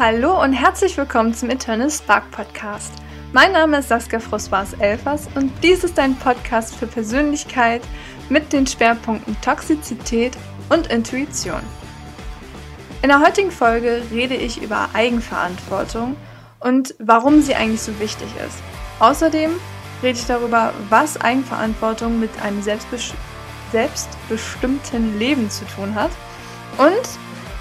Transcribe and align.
Hallo 0.00 0.42
und 0.42 0.54
herzlich 0.54 0.96
willkommen 0.96 1.34
zum 1.34 1.50
Eternal 1.50 1.90
Spark 1.90 2.30
Podcast. 2.30 2.94
Mein 3.34 3.52
Name 3.52 3.80
ist 3.80 3.90
Saskia 3.90 4.18
Froswas 4.18 4.72
Elfers 4.78 5.28
und 5.34 5.52
dies 5.62 5.84
ist 5.84 5.98
ein 5.98 6.16
Podcast 6.16 6.74
für 6.74 6.86
Persönlichkeit 6.86 7.82
mit 8.30 8.50
den 8.50 8.66
Schwerpunkten 8.66 9.36
Toxizität 9.42 10.38
und 10.70 10.86
Intuition. 10.86 11.60
In 13.02 13.10
der 13.10 13.20
heutigen 13.20 13.50
Folge 13.50 14.00
rede 14.10 14.36
ich 14.36 14.62
über 14.62 14.88
Eigenverantwortung 14.94 16.16
und 16.60 16.94
warum 16.98 17.42
sie 17.42 17.54
eigentlich 17.54 17.82
so 17.82 18.00
wichtig 18.00 18.28
ist. 18.48 18.62
Außerdem 19.00 19.50
rede 20.02 20.18
ich 20.18 20.24
darüber, 20.24 20.72
was 20.88 21.20
Eigenverantwortung 21.20 22.18
mit 22.18 22.30
einem 22.40 22.62
selbstbestimmten 22.62 25.18
Leben 25.18 25.50
zu 25.50 25.66
tun 25.66 25.94
hat 25.94 26.12
und 26.78 27.06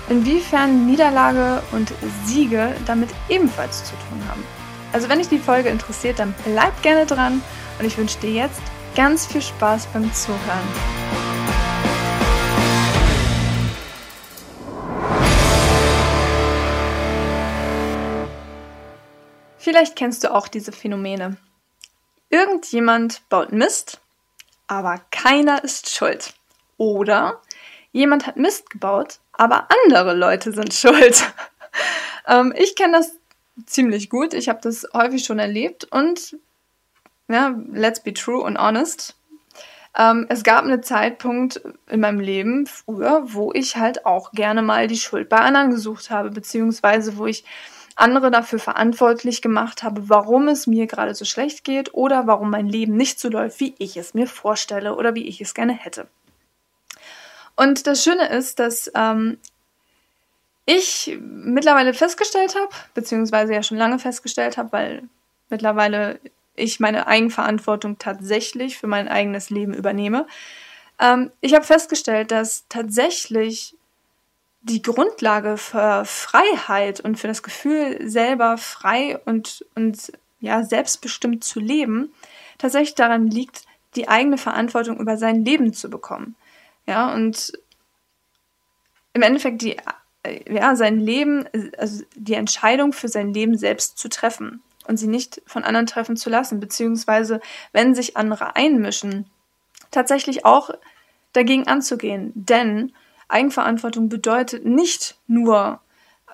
inwiefern 0.09 0.85
Niederlage 0.85 1.61
und 1.71 1.93
Siege 2.25 2.75
damit 2.85 3.09
ebenfalls 3.29 3.83
zu 3.85 3.91
tun 4.09 4.21
haben. 4.27 4.43
Also 4.91 5.07
wenn 5.07 5.19
dich 5.19 5.29
die 5.29 5.39
Folge 5.39 5.69
interessiert, 5.69 6.19
dann 6.19 6.33
bleib 6.45 6.81
gerne 6.81 7.05
dran 7.05 7.41
und 7.77 7.85
ich 7.85 7.97
wünsche 7.97 8.19
dir 8.19 8.31
jetzt 8.31 8.61
ganz 8.95 9.27
viel 9.27 9.41
Spaß 9.41 9.87
beim 9.93 10.11
Zuhören. 10.13 10.39
Vielleicht 19.57 19.95
kennst 19.95 20.23
du 20.23 20.33
auch 20.33 20.47
diese 20.47 20.71
Phänomene. 20.71 21.37
Irgendjemand 22.31 23.21
baut 23.29 23.51
Mist, 23.51 24.01
aber 24.65 24.99
keiner 25.11 25.63
ist 25.63 25.93
schuld. 25.93 26.33
Oder 26.77 27.41
jemand 27.91 28.25
hat 28.25 28.37
Mist 28.37 28.69
gebaut, 28.69 29.19
aber 29.39 29.67
andere 29.85 30.13
Leute 30.13 30.51
sind 30.51 30.73
schuld. 30.75 31.23
ähm, 32.27 32.53
ich 32.55 32.75
kenne 32.75 32.97
das 32.97 33.15
ziemlich 33.65 34.09
gut. 34.09 34.33
Ich 34.33 34.49
habe 34.49 34.59
das 34.61 34.85
häufig 34.93 35.23
schon 35.23 35.39
erlebt 35.39 35.87
und 35.91 36.37
ja, 37.27 37.55
let's 37.71 38.03
be 38.03 38.13
true 38.13 38.41
und 38.41 38.59
honest. 38.59 39.15
Ähm, 39.97 40.25
es 40.29 40.43
gab 40.43 40.63
einen 40.63 40.83
Zeitpunkt 40.83 41.61
in 41.89 42.01
meinem 42.01 42.19
Leben 42.19 42.67
früher, 42.67 43.23
wo 43.25 43.51
ich 43.53 43.77
halt 43.77 44.05
auch 44.05 44.31
gerne 44.33 44.61
mal 44.61 44.87
die 44.87 44.97
Schuld 44.97 45.29
bei 45.29 45.37
anderen 45.37 45.71
gesucht 45.71 46.09
habe, 46.09 46.31
beziehungsweise 46.31 47.17
wo 47.17 47.25
ich 47.25 47.45
andere 47.95 48.31
dafür 48.31 48.59
verantwortlich 48.59 49.41
gemacht 49.41 49.83
habe, 49.83 50.09
warum 50.09 50.47
es 50.47 50.67
mir 50.67 50.87
gerade 50.87 51.15
so 51.15 51.25
schlecht 51.25 51.63
geht 51.63 51.93
oder 51.93 52.27
warum 52.27 52.49
mein 52.49 52.67
Leben 52.67 52.95
nicht 52.95 53.19
so 53.19 53.29
läuft, 53.29 53.59
wie 53.59 53.75
ich 53.77 53.97
es 53.97 54.13
mir 54.13 54.27
vorstelle 54.27 54.95
oder 54.95 55.15
wie 55.15 55.27
ich 55.27 55.41
es 55.41 55.53
gerne 55.53 55.73
hätte. 55.73 56.07
Und 57.59 57.87
das 57.87 58.05
Schöne 58.05 58.29
ist, 58.29 58.59
dass 58.59 58.89
ähm, 58.95 59.37
ich 60.65 61.19
mittlerweile 61.19 61.93
festgestellt 61.93 62.55
habe, 62.55 62.69
beziehungsweise 62.93 63.53
ja 63.53 63.63
schon 63.63 63.77
lange 63.77 63.99
festgestellt 63.99 64.57
habe, 64.57 64.71
weil 64.71 65.03
mittlerweile 65.49 66.21
ich 66.55 66.79
meine 66.79 67.07
Eigenverantwortung 67.07 67.97
tatsächlich 67.97 68.77
für 68.77 68.87
mein 68.87 69.09
eigenes 69.09 69.49
Leben 69.49 69.73
übernehme. 69.73 70.25
Ähm, 70.99 71.31
ich 71.41 71.53
habe 71.53 71.65
festgestellt, 71.65 72.31
dass 72.31 72.63
tatsächlich 72.69 73.75
die 74.61 74.81
Grundlage 74.81 75.57
für 75.57 76.05
Freiheit 76.05 77.01
und 77.01 77.19
für 77.19 77.27
das 77.27 77.43
Gefühl, 77.43 78.09
selber 78.09 78.57
frei 78.57 79.19
und, 79.25 79.65
und 79.75 80.13
ja, 80.39 80.63
selbstbestimmt 80.63 81.43
zu 81.43 81.59
leben, 81.59 82.13
tatsächlich 82.57 82.95
daran 82.95 83.27
liegt, 83.27 83.65
die 83.97 84.07
eigene 84.07 84.37
Verantwortung 84.37 84.97
über 84.97 85.17
sein 85.17 85.43
Leben 85.43 85.73
zu 85.73 85.89
bekommen. 85.89 86.37
Ja, 86.89 87.13
und 87.13 87.53
im 89.13 89.21
Endeffekt 89.21 89.61
die, 89.61 89.77
ja, 90.49 90.75
sein 90.75 90.99
Leben, 90.99 91.45
also 91.77 92.03
die 92.15 92.33
Entscheidung 92.33 92.93
für 92.93 93.07
sein 93.07 93.31
Leben 93.31 93.55
selbst 93.59 93.99
zu 93.99 94.09
treffen 94.09 94.63
und 94.87 94.97
sie 94.97 95.05
nicht 95.05 95.39
von 95.45 95.63
anderen 95.63 95.85
treffen 95.85 96.17
zu 96.17 96.31
lassen, 96.31 96.59
beziehungsweise 96.59 97.41
wenn 97.73 97.93
sich 97.93 98.17
andere 98.17 98.55
einmischen, 98.55 99.29
tatsächlich 99.91 100.45
auch 100.45 100.71
dagegen 101.31 101.67
anzugehen. 101.67 102.31
Denn 102.33 102.91
Eigenverantwortung 103.27 104.09
bedeutet 104.09 104.65
nicht 104.65 105.19
nur, 105.27 105.81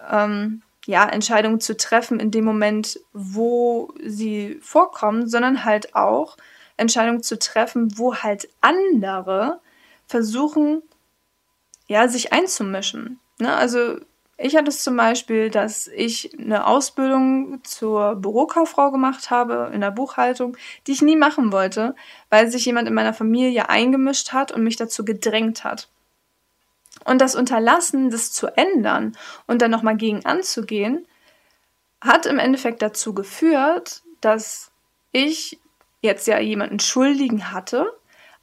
ähm, 0.10 0.62
ja, 0.86 1.06
Entscheidungen 1.06 1.60
zu 1.60 1.76
treffen 1.76 2.22
in 2.22 2.32
dem 2.32 2.46
Moment, 2.46 3.02
wo 3.12 3.94
sie 4.02 4.58
vorkommen, 4.62 5.28
sondern 5.28 5.66
halt 5.66 5.96
auch 5.96 6.38
Entscheidungen 6.78 7.24
zu 7.24 7.38
treffen, 7.38 7.98
wo 7.98 8.16
halt 8.16 8.48
andere 8.62 9.60
versuchen, 10.08 10.82
ja, 11.88 12.08
sich 12.08 12.34
einzumischen. 12.34 13.20
Ne? 13.40 13.54
Also 13.54 13.98
ich 14.38 14.56
hatte 14.58 14.70
es 14.70 14.84
zum 14.84 14.98
Beispiel, 14.98 15.50
dass 15.50 15.88
ich 15.88 16.38
eine 16.38 16.68
Ausbildung 16.68 17.64
zur 17.64 18.16
Bürokauffrau 18.16 18.92
gemacht 18.92 19.30
habe 19.30 19.72
in 19.74 19.80
der 19.80 19.92
Buchhaltung, 19.92 20.58
die 20.88 20.92
ich 20.92 21.02
nie 21.02 21.16
machen 21.16 21.54
wollte, 21.54 21.96
weil 22.30 22.52
sich 22.52 22.66
jemand 22.66 22.88
in 22.88 22.94
meiner 22.94 23.14
Familie 23.14 23.70
eingemischt 23.70 24.34
hat 24.34 24.52
und 24.52 24.64
mich 24.64 24.76
dazu 24.76 25.06
gedrängt 25.06 25.64
hat. 25.64 25.88
Und 27.06 27.22
das 27.22 27.36
Unterlassen, 27.36 28.10
das 28.10 28.32
zu 28.34 28.48
ändern 28.58 29.18
und 29.48 29.62
dann 29.62 29.72
nochmal 29.72 29.96
gegen 29.96 30.26
anzugehen, 30.26 31.08
hat 32.02 32.26
im 32.26 32.40
Endeffekt 32.40 32.82
dazu 32.82 33.14
geführt, 33.14 34.02
dass 34.20 34.72
ich 35.12 35.60
jetzt 36.02 36.28
ja 36.28 36.40
jemanden 36.40 36.80
Schuldigen 36.80 37.52
hatte, 37.52 37.92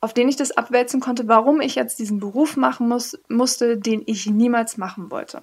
auf 0.02 0.12
den 0.12 0.28
ich 0.28 0.36
das 0.36 0.50
abwälzen 0.50 1.00
konnte, 1.00 1.28
warum 1.28 1.60
ich 1.60 1.76
jetzt 1.76 2.00
diesen 2.00 2.18
Beruf 2.18 2.56
machen 2.56 2.88
muss, 2.88 3.18
musste, 3.28 3.78
den 3.78 4.02
ich 4.04 4.26
niemals 4.26 4.76
machen 4.76 5.12
wollte. 5.12 5.40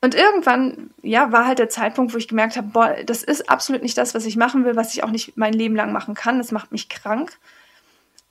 Und 0.00 0.14
irgendwann, 0.14 0.90
ja, 1.02 1.32
war 1.32 1.44
halt 1.44 1.58
der 1.58 1.68
Zeitpunkt, 1.68 2.14
wo 2.14 2.18
ich 2.18 2.28
gemerkt 2.28 2.56
habe, 2.56 2.68
boah, 2.68 2.96
das 3.04 3.24
ist 3.24 3.50
absolut 3.50 3.82
nicht 3.82 3.98
das, 3.98 4.14
was 4.14 4.26
ich 4.26 4.36
machen 4.36 4.64
will, 4.64 4.76
was 4.76 4.94
ich 4.94 5.02
auch 5.02 5.10
nicht 5.10 5.36
mein 5.36 5.52
Leben 5.52 5.74
lang 5.74 5.92
machen 5.92 6.14
kann. 6.14 6.38
Das 6.38 6.52
macht 6.52 6.70
mich 6.70 6.88
krank. 6.88 7.36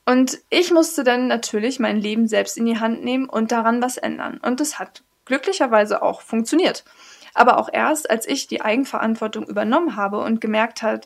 Und 0.05 0.39
ich 0.49 0.71
musste 0.71 1.03
dann 1.03 1.27
natürlich 1.27 1.79
mein 1.79 1.99
Leben 1.99 2.29
selbst 2.29 2.57
in 2.57 2.65
die 2.65 2.79
Hand 2.79 3.03
nehmen 3.03 3.27
und 3.27 3.51
daran 3.51 3.81
was 3.81 3.97
ändern. 3.97 4.39
Und 4.41 4.61
das 4.61 4.79
hat 4.79 5.03
glücklicherweise 5.25 6.01
auch 6.01 6.21
funktioniert. 6.21 6.85
Aber 7.33 7.57
auch 7.57 7.69
erst, 7.71 8.09
als 8.09 8.25
ich 8.27 8.47
die 8.47 8.61
Eigenverantwortung 8.61 9.45
übernommen 9.45 9.97
habe 9.97 10.19
und 10.19 10.39
gemerkt 10.39 10.83
habe, 10.83 11.01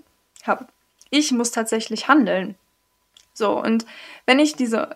ich 1.09 1.31
muss 1.31 1.51
tatsächlich 1.51 2.07
handeln. 2.07 2.55
So, 3.35 3.61
und 3.61 3.85
wenn 4.25 4.39
ich 4.39 4.55
diese, 4.55 4.95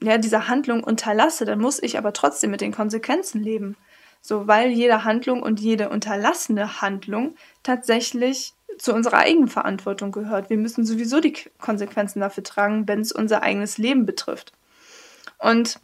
ja, 0.00 0.16
diese 0.16 0.48
Handlung 0.48 0.82
unterlasse, 0.82 1.44
dann 1.44 1.60
muss 1.60 1.82
ich 1.82 1.98
aber 1.98 2.12
trotzdem 2.12 2.50
mit 2.52 2.62
den 2.62 2.72
Konsequenzen 2.72 3.42
leben. 3.42 3.76
So, 4.22 4.46
weil 4.46 4.70
jede 4.70 5.04
Handlung 5.04 5.42
und 5.42 5.60
jede 5.60 5.90
unterlassene 5.90 6.80
Handlung 6.80 7.34
tatsächlich 7.62 8.54
zu 8.78 8.94
unserer 8.94 9.18
Eigenverantwortung 9.18 10.12
gehört. 10.12 10.48
Wir 10.48 10.56
müssen 10.56 10.84
sowieso 10.84 11.20
die 11.20 11.34
Konsequenzen 11.58 12.20
dafür 12.20 12.44
tragen, 12.44 12.88
wenn 12.88 13.00
es 13.00 13.12
unser 13.12 13.42
eigenes 13.42 13.78
Leben 13.78 14.06
betrifft. 14.06 14.52
Und 15.38 15.80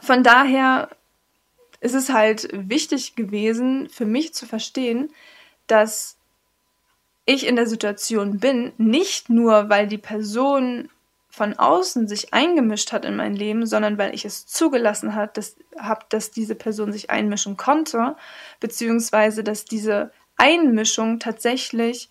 von 0.00 0.22
daher 0.22 0.88
ist 1.80 1.94
es 1.94 2.10
halt 2.10 2.48
wichtig 2.52 3.14
gewesen, 3.14 3.88
für 3.88 4.06
mich 4.06 4.34
zu 4.34 4.46
verstehen, 4.46 5.12
dass 5.66 6.16
ich 7.24 7.46
in 7.46 7.56
der 7.56 7.66
Situation 7.66 8.38
bin, 8.38 8.72
nicht 8.78 9.30
nur, 9.30 9.68
weil 9.68 9.86
die 9.86 9.98
Person 9.98 10.88
von 11.30 11.54
außen 11.54 12.08
sich 12.08 12.34
eingemischt 12.34 12.92
hat 12.92 13.06
in 13.06 13.16
mein 13.16 13.34
Leben, 13.34 13.64
sondern 13.64 13.96
weil 13.96 14.14
ich 14.14 14.26
es 14.26 14.46
zugelassen 14.46 15.14
habe, 15.14 15.32
dass, 15.34 15.56
hab, 15.78 16.10
dass 16.10 16.30
diese 16.30 16.54
Person 16.54 16.92
sich 16.92 17.08
einmischen 17.08 17.56
konnte, 17.56 18.16
beziehungsweise 18.60 19.42
dass 19.42 19.64
diese 19.64 20.12
Einmischung 20.36 21.20
tatsächlich 21.20 22.10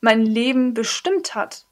mein 0.00 0.24
Leben 0.24 0.74
bestimmt 0.74 1.34
hat. 1.34 1.64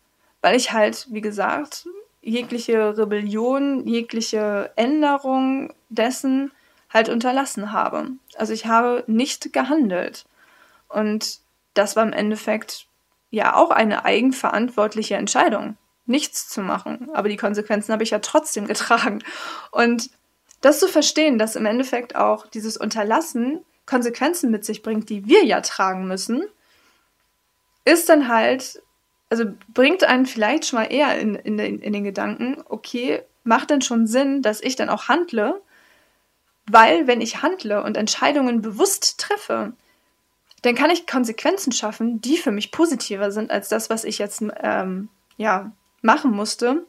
Weil 0.43 0.57
ich 0.57 0.73
halt, 0.73 1.07
wie 1.11 1.21
gesagt, 1.21 1.87
jegliche 2.23 2.97
Rebellion, 2.97 3.87
jegliche 3.87 4.73
Änderung 4.75 5.73
dessen 5.91 6.51
halt 6.89 7.09
unterlassen 7.09 7.73
habe. 7.73 8.09
Also 8.37 8.53
ich 8.53 8.67
habe 8.67 9.05
nicht 9.07 9.53
gehandelt. 9.53 10.25
Und 10.89 11.39
das 11.75 11.97
war 11.97 12.05
im 12.05 12.13
Endeffekt 12.13 12.87
ja 13.31 13.55
auch 13.55 13.71
eine 13.71 14.05
eigenverantwortliche 14.05 15.15
Entscheidung, 15.15 15.77
nichts 16.07 16.49
zu 16.49 16.61
machen. 16.63 17.11
Aber 17.15 17.29
die 17.29 17.37
Konsequenzen 17.37 17.93
habe 17.93 18.03
ich 18.03 18.11
ja 18.11 18.19
trotzdem 18.19 18.67
getragen. 18.67 19.23
Und 19.71 20.11
das 20.61 20.81
zu 20.81 20.89
verstehen, 20.89 21.39
dass 21.39 21.57
im 21.57 21.67
Endeffekt 21.67 22.17
auch 22.17 22.47
dieses 22.47 22.77
Unterlassen 22.77 23.65
Konsequenzen 23.87 24.51
mit 24.51 24.65
sich 24.65 24.83
bringt, 24.83 25.09
die 25.09 25.27
wir 25.27 25.45
ja 25.45 25.61
tragen 25.63 26.07
müssen, 26.07 26.45
ist 27.85 28.09
dann 28.09 28.29
halt, 28.29 28.83
also 29.31 29.45
bringt 29.75 30.05
einen 30.05 30.27
vielleicht 30.27 30.67
schon 30.67 30.79
mal 30.79 30.93
eher 30.93 31.19
in, 31.19 31.35
in, 31.35 31.57
den, 31.57 31.81
in 31.81 31.93
den 31.93 32.05
Gedanken, 32.05 32.63
okay, 32.69 33.23
macht 33.43 33.71
denn 33.71 33.83
schon 33.83 34.07
Sinn, 34.07 34.43
dass 34.43 34.61
ich 34.61 34.77
dann 34.77 34.91
auch 34.91 35.09
handle? 35.09 35.61
Weil 36.71 37.07
wenn 37.07 37.21
ich 37.21 37.43
handle 37.43 37.83
und 37.83 37.97
Entscheidungen 37.97 38.63
bewusst 38.63 39.19
treffe, 39.19 39.73
dann 40.63 40.75
kann 40.75 40.91
ich 40.91 41.07
Konsequenzen 41.07 41.73
schaffen, 41.73 42.21
die 42.21 42.37
für 42.37 42.51
mich 42.51 42.71
positiver 42.71 43.31
sind 43.31 43.51
als 43.51 43.69
das, 43.69 43.91
was 43.91 44.05
ich 44.05 44.19
jetzt 44.19 44.43
ähm, 44.61 45.09
ja, 45.37 45.73
machen 46.03 46.33
musste. 46.33 46.87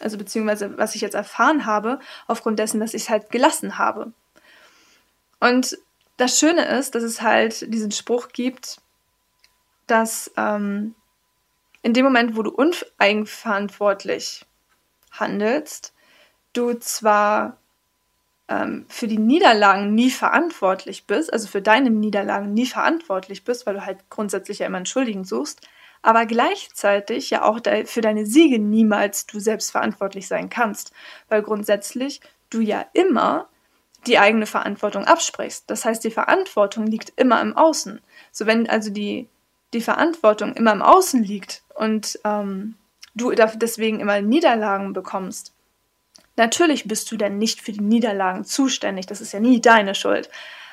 Also 0.00 0.18
beziehungsweise 0.18 0.76
was 0.76 0.94
ich 0.94 1.00
jetzt 1.00 1.14
erfahren 1.14 1.66
habe, 1.66 2.00
aufgrund 2.26 2.58
dessen, 2.58 2.80
dass 2.80 2.94
ich 2.94 3.02
es 3.02 3.10
halt 3.10 3.30
gelassen 3.30 3.78
habe. 3.78 4.12
Und 5.40 5.78
das 6.16 6.38
Schöne 6.38 6.66
ist, 6.66 6.94
dass 6.94 7.02
es 7.02 7.22
halt 7.22 7.72
diesen 7.72 7.90
Spruch 7.90 8.28
gibt, 8.28 8.80
dass 9.86 10.30
ähm, 10.36 10.94
in 11.82 11.92
dem 11.92 12.04
Moment, 12.04 12.36
wo 12.36 12.42
du 12.42 12.50
uneigenverantwortlich 12.50 14.44
handelst, 15.12 15.92
du 16.54 16.74
zwar 16.74 17.58
ähm, 18.48 18.86
für 18.88 19.06
die 19.06 19.18
Niederlagen 19.18 19.94
nie 19.94 20.10
verantwortlich 20.10 21.06
bist, 21.06 21.32
also 21.32 21.48
für 21.48 21.62
deine 21.62 21.90
Niederlagen 21.90 22.52
nie 22.52 22.66
verantwortlich 22.66 23.44
bist, 23.44 23.66
weil 23.66 23.74
du 23.74 23.86
halt 23.86 24.10
grundsätzlich 24.10 24.58
ja 24.58 24.66
immer 24.66 24.76
einen 24.76 24.86
Schuldigen 24.86 25.24
suchst, 25.24 25.66
aber 26.02 26.26
gleichzeitig 26.26 27.30
ja 27.30 27.42
auch 27.42 27.60
de 27.60 27.86
für 27.86 28.02
deine 28.02 28.26
Siege 28.26 28.58
niemals 28.58 29.26
du 29.26 29.40
selbst 29.40 29.70
verantwortlich 29.70 30.28
sein 30.28 30.50
kannst, 30.50 30.92
weil 31.28 31.42
grundsätzlich 31.42 32.20
du 32.50 32.60
ja 32.60 32.84
immer 32.92 33.48
die 34.06 34.18
eigene 34.18 34.44
Verantwortung 34.44 35.04
absprichst. 35.04 35.64
Das 35.70 35.86
heißt, 35.86 36.04
die 36.04 36.10
Verantwortung 36.10 36.86
liegt 36.86 37.14
immer 37.16 37.40
im 37.40 37.56
Außen. 37.56 38.02
So 38.32 38.44
wenn 38.44 38.68
also 38.68 38.90
die, 38.90 39.28
die 39.72 39.80
Verantwortung 39.80 40.52
immer 40.54 40.72
im 40.72 40.82
Außen 40.82 41.22
liegt 41.22 41.62
und 41.74 42.18
ähm, 42.24 42.76
du 43.14 43.32
deswegen 43.32 44.00
immer 44.00 44.20
Niederlagen 44.20 44.92
bekommst, 44.92 45.53
Natürlich 46.36 46.88
bist 46.88 47.10
du 47.12 47.16
dann 47.16 47.38
nicht 47.38 47.60
für 47.60 47.72
die 47.72 47.80
Niederlagen 47.80 48.44
zuständig, 48.44 49.06
das 49.06 49.20
ist 49.20 49.32
ja 49.32 49.40
nie 49.40 49.60
deine 49.60 49.94
Schuld. 49.94 50.28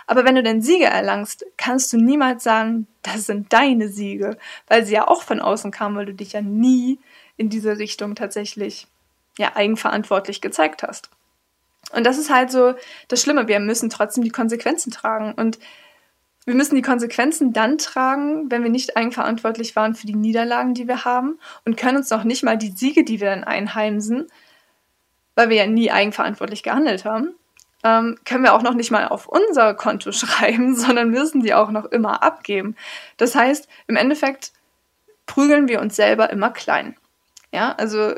Aber 0.07 0.25
wenn 0.25 0.35
du 0.35 0.43
den 0.43 0.61
Siege 0.61 0.85
erlangst, 0.85 1.45
kannst 1.57 1.93
du 1.93 1.97
niemals 1.97 2.43
sagen, 2.43 2.87
das 3.03 3.27
sind 3.27 3.53
deine 3.53 3.87
Siege, 3.87 4.37
weil 4.67 4.85
sie 4.85 4.93
ja 4.93 5.07
auch 5.07 5.21
von 5.21 5.39
außen 5.39 5.71
kamen, 5.71 5.95
weil 5.95 6.07
du 6.07 6.13
dich 6.13 6.33
ja 6.33 6.41
nie 6.41 6.99
in 7.37 7.49
diese 7.49 7.77
Richtung 7.77 8.15
tatsächlich 8.15 8.87
ja 9.37 9.55
eigenverantwortlich 9.55 10.41
gezeigt 10.41 10.83
hast. 10.83 11.09
Und 11.93 12.05
das 12.05 12.17
ist 12.17 12.29
halt 12.29 12.51
so 12.51 12.73
das 13.07 13.21
Schlimme, 13.21 13.47
wir 13.47 13.59
müssen 13.59 13.89
trotzdem 13.89 14.23
die 14.23 14.31
Konsequenzen 14.31 14.91
tragen 14.91 15.33
und 15.33 15.59
wir 16.45 16.55
müssen 16.55 16.75
die 16.75 16.81
Konsequenzen 16.81 17.53
dann 17.53 17.77
tragen, 17.77 18.49
wenn 18.49 18.63
wir 18.63 18.69
nicht 18.69 18.97
eigenverantwortlich 18.97 19.75
waren 19.75 19.93
für 19.93 20.07
die 20.07 20.15
Niederlagen, 20.15 20.73
die 20.73 20.87
wir 20.87 21.05
haben 21.05 21.39
und 21.65 21.77
können 21.77 21.97
uns 21.97 22.09
noch 22.09 22.23
nicht 22.23 22.43
mal 22.43 22.57
die 22.57 22.71
Siege, 22.71 23.03
die 23.03 23.19
wir 23.19 23.29
dann 23.29 23.43
einheimsen, 23.43 24.27
weil 25.41 25.49
wir 25.49 25.57
ja 25.57 25.67
nie 25.67 25.89
eigenverantwortlich 25.89 26.61
gehandelt 26.61 27.03
haben, 27.03 27.33
ähm, 27.83 28.19
können 28.25 28.43
wir 28.43 28.53
auch 28.53 28.61
noch 28.61 28.75
nicht 28.75 28.91
mal 28.91 29.07
auf 29.07 29.27
unser 29.27 29.73
Konto 29.73 30.11
schreiben, 30.11 30.75
sondern 30.75 31.09
müssen 31.09 31.41
die 31.41 31.55
auch 31.55 31.71
noch 31.71 31.85
immer 31.85 32.21
abgeben. 32.21 32.75
Das 33.17 33.33
heißt, 33.33 33.67
im 33.87 33.95
Endeffekt 33.95 34.51
prügeln 35.25 35.67
wir 35.67 35.81
uns 35.81 35.95
selber 35.95 36.29
immer 36.29 36.51
klein. 36.51 36.95
Ja, 37.51 37.73
also 37.73 38.13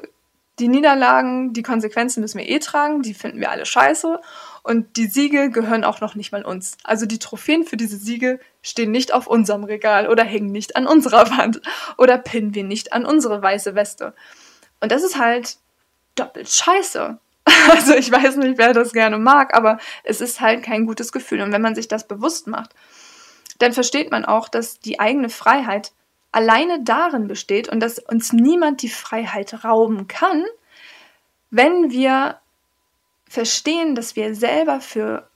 die 0.60 0.68
Niederlagen, 0.68 1.54
die 1.54 1.64
Konsequenzen 1.64 2.20
müssen 2.20 2.40
wir 2.40 2.50
eh 2.50 2.60
tragen, 2.60 3.02
die 3.02 3.14
finden 3.14 3.40
wir 3.40 3.52
alle 3.52 3.66
scheiße. 3.66 4.20
Und 4.62 4.98
die 4.98 5.08
Siege 5.08 5.50
gehören 5.50 5.86
auch 5.86 6.02
noch 6.02 6.16
nicht 6.16 6.32
mal 6.34 6.44
uns. 6.44 6.78
Also 6.84 7.06
die 7.06 7.20
Trophäen 7.20 7.64
für 7.64 7.78
diese 7.78 7.98
Siege 7.98 8.40
stehen 8.62 8.92
nicht 8.92 9.14
auf 9.14 9.28
unserem 9.28 9.64
Regal 9.64 10.10
oder 10.10 10.24
hängen 10.24 10.52
nicht 10.52 10.76
an 10.76 10.88
unserer 10.88 11.30
Wand 11.38 11.62
oder 11.98 12.18
pinnen 12.18 12.54
wir 12.54 12.66
nicht 12.66 12.92
an 12.92 13.06
unsere 13.06 13.42
weiße 13.42 13.76
Weste. 13.76 14.14
Und 14.82 14.92
das 14.92 15.04
ist 15.04 15.18
halt 15.18 15.58
doppelt 16.16 16.50
scheiße. 16.50 17.20
Also 17.70 17.94
ich 17.94 18.12
weiß 18.12 18.38
nicht, 18.38 18.58
wer 18.58 18.74
das 18.74 18.94
gerne 18.94 19.18
mag, 19.18 19.54
aber 19.54 19.78
es 20.04 20.22
ist 20.22 20.42
halt 20.42 20.64
kein 20.64 20.86
gutes 20.86 21.12
Gefühl. 21.12 21.42
Und 21.42 21.52
wenn 21.52 21.62
man 21.62 21.76
sich 21.76 21.88
das 21.88 22.08
bewusst 22.08 22.48
macht, 22.48 22.74
dann 23.60 23.74
versteht 23.74 24.12
man 24.12 24.26
auch, 24.26 24.50
dass 24.50 24.80
die 24.80 25.00
eigene 25.00 25.30
Freiheit 25.30 25.92
alleine 26.32 26.84
darin 26.84 27.28
besteht 27.28 27.70
und 27.70 27.80
dass 27.80 28.00
uns 28.00 28.34
niemand 28.34 28.82
die 28.82 28.90
Freiheit 28.90 29.64
rauben 29.64 30.08
kann, 30.08 30.44
wenn 31.52 31.92
wir 31.92 32.40
verstehen, 33.30 33.96
dass 33.96 34.16
wir 34.16 34.36
selber 34.36 34.82
für, 34.82 35.30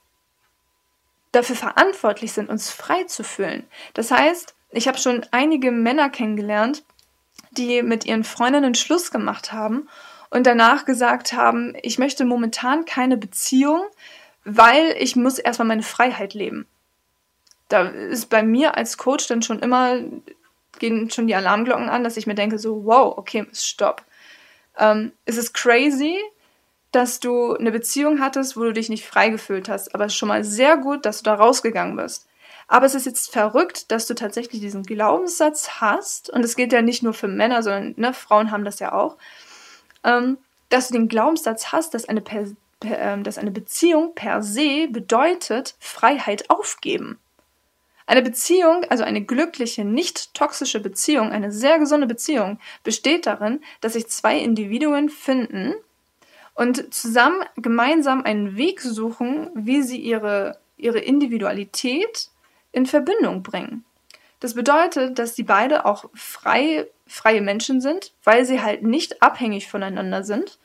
dafür 1.31 1.55
verantwortlich 1.55 2.33
sind, 2.33 2.49
uns 2.49 2.71
frei 2.71 3.03
zu 3.03 3.23
fühlen. 3.23 3.67
Das 3.93 4.11
heißt, 4.11 4.55
ich 4.71 4.87
habe 4.87 4.97
schon 4.97 5.25
einige 5.31 5.71
Männer 5.71 6.09
kennengelernt, 6.09 6.83
die 7.51 7.81
mit 7.83 8.05
ihren 8.05 8.23
Freundinnen 8.23 8.75
Schluss 8.75 9.11
gemacht 9.11 9.53
haben 9.53 9.87
und 10.29 10.45
danach 10.45 10.85
gesagt 10.85 11.33
haben, 11.33 11.75
ich 11.81 11.99
möchte 11.99 12.25
momentan 12.25 12.85
keine 12.85 13.17
Beziehung, 13.17 13.81
weil 14.43 14.95
ich 14.99 15.15
muss 15.15 15.39
erstmal 15.39 15.67
meine 15.67 15.83
Freiheit 15.83 16.33
leben. 16.33 16.67
Da 17.69 17.83
ist 17.83 18.29
bei 18.29 18.43
mir 18.43 18.77
als 18.77 18.97
Coach 18.97 19.27
dann 19.27 19.41
schon 19.41 19.59
immer, 19.59 19.99
gehen 20.79 21.09
schon 21.09 21.27
die 21.27 21.35
Alarmglocken 21.35 21.89
an, 21.89 22.03
dass 22.03 22.17
ich 22.17 22.27
mir 22.27 22.35
denke, 22.35 22.59
so, 22.59 22.85
wow, 22.85 23.17
okay, 23.17 23.45
stopp. 23.53 24.03
Ähm, 24.77 25.11
es 25.25 25.37
ist 25.37 25.53
crazy, 25.53 26.17
dass 26.91 27.19
du 27.19 27.55
eine 27.55 27.71
Beziehung 27.71 28.21
hattest, 28.21 28.55
wo 28.55 28.61
du 28.61 28.73
dich 28.73 28.89
nicht 28.89 29.05
frei 29.05 29.29
gefühlt 29.29 29.67
hast, 29.67 29.93
aber 29.93 30.05
es 30.05 30.13
ist 30.13 30.17
schon 30.17 30.29
mal 30.29 30.43
sehr 30.43 30.77
gut, 30.77 31.05
dass 31.05 31.17
du 31.17 31.23
da 31.25 31.35
rausgegangen 31.35 31.97
bist. 31.97 32.27
Aber 32.69 32.85
es 32.85 32.95
ist 32.95 33.05
jetzt 33.05 33.31
verrückt, 33.31 33.91
dass 33.91 34.07
du 34.07 34.13
tatsächlich 34.13 34.61
diesen 34.61 34.83
Glaubenssatz 34.83 35.81
hast, 35.81 36.29
und 36.29 36.43
es 36.43 36.55
geht 36.55 36.73
ja 36.73 36.81
nicht 36.81 37.03
nur 37.03 37.13
für 37.13 37.27
Männer, 37.27 37.63
sondern 37.63 37.93
ne, 37.97 38.13
Frauen 38.13 38.51
haben 38.51 38.65
das 38.65 38.79
ja 38.79 38.93
auch, 38.93 39.17
ähm, 40.03 40.37
dass 40.69 40.87
du 40.87 40.93
den 40.93 41.07
Glaubenssatz 41.07 41.71
hast, 41.71 41.93
dass 41.93 42.07
eine, 42.07 42.21
per, 42.21 42.45
per, 42.79 43.13
äh, 43.13 43.21
dass 43.21 43.37
eine 43.37 43.51
Beziehung 43.51 44.13
per 44.15 44.41
se 44.43 44.87
bedeutet 44.89 45.75
Freiheit 45.79 46.49
aufgeben. 46.49 47.19
Eine 48.05 48.21
Beziehung, 48.21 48.85
also 48.89 49.03
eine 49.03 49.21
glückliche, 49.21 49.83
nicht 49.83 50.33
toxische 50.33 50.79
Beziehung, 50.79 51.31
eine 51.31 51.51
sehr 51.51 51.77
gesunde 51.77 52.07
Beziehung, 52.07 52.57
besteht 52.83 53.25
darin, 53.25 53.61
dass 53.81 53.93
sich 53.93 54.07
zwei 54.07 54.39
Individuen 54.39 55.09
finden 55.09 55.73
und 56.53 56.93
zusammen 56.93 57.43
gemeinsam 57.57 58.23
einen 58.23 58.55
Weg 58.55 58.79
suchen, 58.79 59.49
wie 59.53 59.81
sie 59.81 59.99
ihre, 59.99 60.57
ihre 60.77 60.99
Individualität 60.99 62.29
in 62.71 62.85
Verbindung 62.85 63.43
bringen. 63.43 63.83
Das 64.39 64.53
bedeutet, 64.53 65.17
dass 65.17 65.33
die 65.33 65.43
beide 65.43 65.85
auch 65.85 66.05
frei, 66.13 66.87
freie 67.07 67.41
Menschen 67.41 67.81
sind, 67.81 68.13
weil 68.23 68.45
sie 68.45 68.61
halt 68.61 68.83
nicht 68.83 69.21
abhängig 69.21 69.67
voneinander 69.67 70.23
sind 70.23 70.59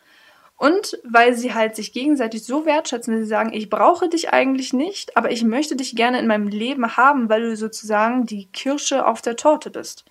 und 0.62 0.98
weil 1.02 1.34
sie 1.34 1.54
halt 1.54 1.74
sich 1.74 1.92
gegenseitig 1.92 2.44
so 2.44 2.66
wertschätzen, 2.66 3.14
dass 3.14 3.22
sie 3.22 3.28
sagen, 3.28 3.52
ich 3.52 3.68
brauche 3.68 4.08
dich 4.08 4.32
eigentlich 4.32 4.72
nicht, 4.72 5.16
aber 5.16 5.32
ich 5.32 5.42
möchte 5.42 5.74
dich 5.74 5.96
gerne 5.96 6.18
in 6.18 6.26
meinem 6.26 6.46
Leben 6.46 6.96
haben, 6.96 7.28
weil 7.28 7.42
du 7.42 7.56
sozusagen 7.56 8.26
die 8.26 8.46
Kirsche 8.46 9.06
auf 9.06 9.22
der 9.22 9.36
Torte 9.36 9.70
bist. 9.70 10.04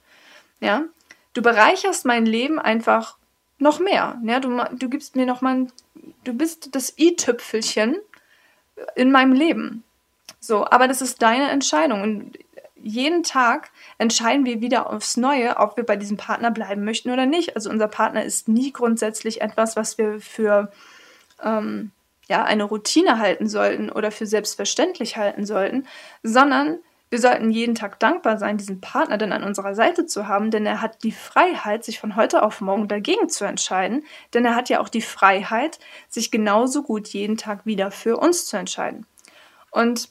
Ja? 0.60 0.84
Du 1.34 1.42
bereicherst 1.42 2.06
mein 2.06 2.26
Leben 2.26 2.60
einfach 2.60 3.18
noch 3.60 3.80
mehr. 3.80 4.20
Ja? 4.26 4.42
Du, 4.42 4.62
du 4.74 4.90
gibst 4.90 5.16
mir 5.16 5.26
noch 5.26 5.42
mal, 5.42 5.56
ein, 5.56 5.72
du 6.26 6.34
bist 6.34 6.76
das 6.76 6.98
i-Tüpfelchen 6.98 7.98
in 8.96 9.12
meinem 9.12 9.34
Leben. 9.34 9.84
So, 10.42 10.66
aber 10.66 10.88
das 10.88 11.02
ist 11.02 11.22
deine 11.22 11.50
Entscheidung. 11.50 12.02
Und 12.02 12.38
jeden 12.84 13.24
Tag 13.24 13.72
entscheiden 13.98 14.46
wir 14.46 14.62
wieder 14.62 14.90
aufs 14.90 15.18
Neue, 15.18 15.58
ob 15.58 15.78
wir 15.78 15.86
bei 15.86 15.96
diesem 15.96 16.18
Partner 16.18 16.52
bleiben 16.52 16.84
möchten 16.84 17.12
oder 17.12 17.26
nicht. 17.26 17.56
Also 17.56 17.70
unser 17.70 17.88
Partner 17.88 18.24
ist 18.24 18.48
nie 18.48 18.72
grundsätzlich 18.72 19.42
etwas, 19.42 19.76
was 19.76 19.98
wir 19.98 20.20
für 20.20 20.72
ähm, 21.44 21.92
ja, 22.28 22.44
eine 22.44 22.64
Routine 22.64 23.20
halten 23.20 23.48
sollten 23.48 23.90
oder 23.92 24.12
für 24.12 24.26
selbstverständlich 24.26 25.18
halten 25.18 25.46
sollten, 25.46 25.88
sondern 26.24 26.80
wir 27.10 27.20
sollten 27.20 27.52
jeden 27.52 27.76
Tag 27.76 28.00
dankbar 28.00 28.38
sein, 28.38 28.58
diesen 28.58 28.80
Partner 28.80 29.18
dann 29.18 29.34
an 29.34 29.44
unserer 29.44 29.76
Seite 29.76 30.06
zu 30.06 30.30
haben, 30.30 30.50
denn 30.50 30.66
er 30.66 30.82
hat 30.82 31.04
die 31.04 31.12
Freiheit, 31.12 31.84
sich 31.84 32.00
von 32.00 32.16
heute 32.16 32.42
auf 32.42 32.62
morgen 32.62 32.88
dagegen 32.88 33.28
zu 33.28 33.44
entscheiden, 33.44 34.06
denn 34.34 34.46
er 34.46 34.56
hat 34.56 34.70
ja 34.70 34.80
auch 34.80 34.88
die 34.88 35.02
Freiheit, 35.02 35.80
sich 36.08 36.32
genauso 36.32 36.84
gut 36.84 37.10
jeden 37.10 37.36
Tag 37.36 37.66
wieder 37.66 37.92
für 37.92 38.16
uns 38.16 38.46
zu 38.46 38.56
entscheiden. 38.56 39.06
Und 39.72 40.08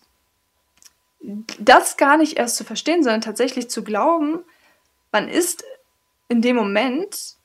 das 1.20 1.96
gar 1.96 2.16
nicht 2.16 2.38
erst 2.38 2.56
zu 2.56 2.64
verstehen, 2.64 3.02
sondern 3.02 3.20
tatsächlich 3.20 3.68
zu 3.68 3.84
glauben, 3.84 4.40
man 5.12 5.28
ist 5.28 5.64
in 6.28 6.42
dem 6.42 6.56
Moment, 6.56 7.36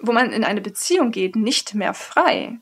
wo 0.00 0.12
man 0.12 0.32
in 0.32 0.44
eine 0.44 0.60
Beziehung 0.60 1.10
geht, 1.10 1.34
nicht 1.34 1.74
mehr 1.74 1.94
frei, 1.94 2.58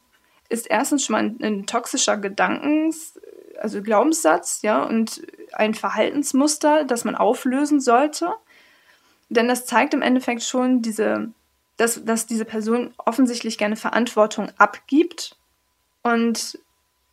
ist 0.48 0.68
erstens 0.68 1.04
schon 1.04 1.14
mal 1.14 1.22
ein, 1.24 1.38
ein 1.42 1.66
toxischer 1.66 2.16
Gedankens, 2.16 3.18
also 3.60 3.82
Glaubenssatz, 3.82 4.62
ja, 4.62 4.82
und 4.82 5.26
ein 5.52 5.74
Verhaltensmuster, 5.74 6.84
das 6.84 7.04
man 7.04 7.14
auflösen 7.14 7.80
sollte. 7.80 8.32
Denn 9.28 9.48
das 9.48 9.66
zeigt 9.66 9.92
im 9.92 10.02
Endeffekt 10.02 10.42
schon 10.42 10.82
diese, 10.82 11.32
dass, 11.76 12.04
dass 12.04 12.26
diese 12.26 12.44
Person 12.44 12.94
offensichtlich 12.96 13.58
gerne 13.58 13.76
Verantwortung 13.76 14.50
abgibt 14.56 15.36
und 16.02 16.58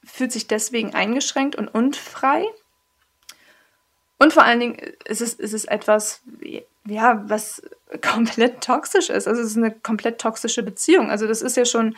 fühlt 0.05 0.31
sich 0.31 0.47
deswegen 0.47 0.93
eingeschränkt 0.93 1.55
und 1.55 1.67
unfrei. 1.67 2.45
Und 4.17 4.33
vor 4.33 4.43
allen 4.43 4.59
Dingen 4.59 4.77
ist 5.05 5.21
es, 5.21 5.33
ist 5.33 5.53
es 5.53 5.65
etwas, 5.65 6.21
ja, 6.85 7.23
was 7.27 7.61
komplett 8.01 8.61
toxisch 8.61 9.09
ist. 9.09 9.27
Also 9.27 9.41
es 9.41 9.51
ist 9.51 9.57
eine 9.57 9.71
komplett 9.71 10.19
toxische 10.19 10.63
Beziehung. 10.63 11.09
Also 11.09 11.27
das 11.27 11.41
ist 11.41 11.57
ja 11.57 11.65
schon 11.65 11.95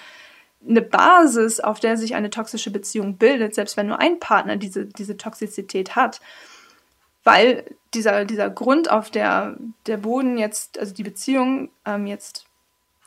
eine 0.68 0.82
Basis, 0.82 1.60
auf 1.60 1.80
der 1.80 1.98
sich 1.98 2.16
eine 2.16 2.30
toxische 2.30 2.72
Beziehung 2.72 3.18
bildet, 3.18 3.54
selbst 3.54 3.78
wenn 3.78 3.88
nur 3.88 4.00
ein 4.00 4.20
Partner 4.20 4.58
diese, 4.58 4.86
diese 4.86 5.18
Toxizität 5.18 5.96
hat. 5.96 6.22
Weil 7.24 7.66
dieser, 7.94 8.26
dieser 8.26 8.50
Grund, 8.50 8.90
auf 8.90 9.10
der 9.10 9.58
der 9.88 9.98
Boden 9.98 10.38
jetzt, 10.38 10.80
also 10.80 10.94
die 10.94 11.04
Beziehung 11.04 11.70
ähm, 11.86 12.08
jetzt 12.08 12.46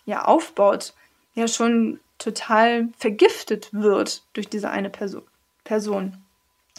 ja 0.06 0.24
aufbaut, 0.24 0.94
ja 1.34 1.46
schon 1.48 2.00
total 2.18 2.88
vergiftet 2.98 3.68
wird 3.72 4.22
durch 4.32 4.48
diese 4.48 4.70
eine 4.70 4.90
Person. 4.90 5.22
Person. 5.64 6.22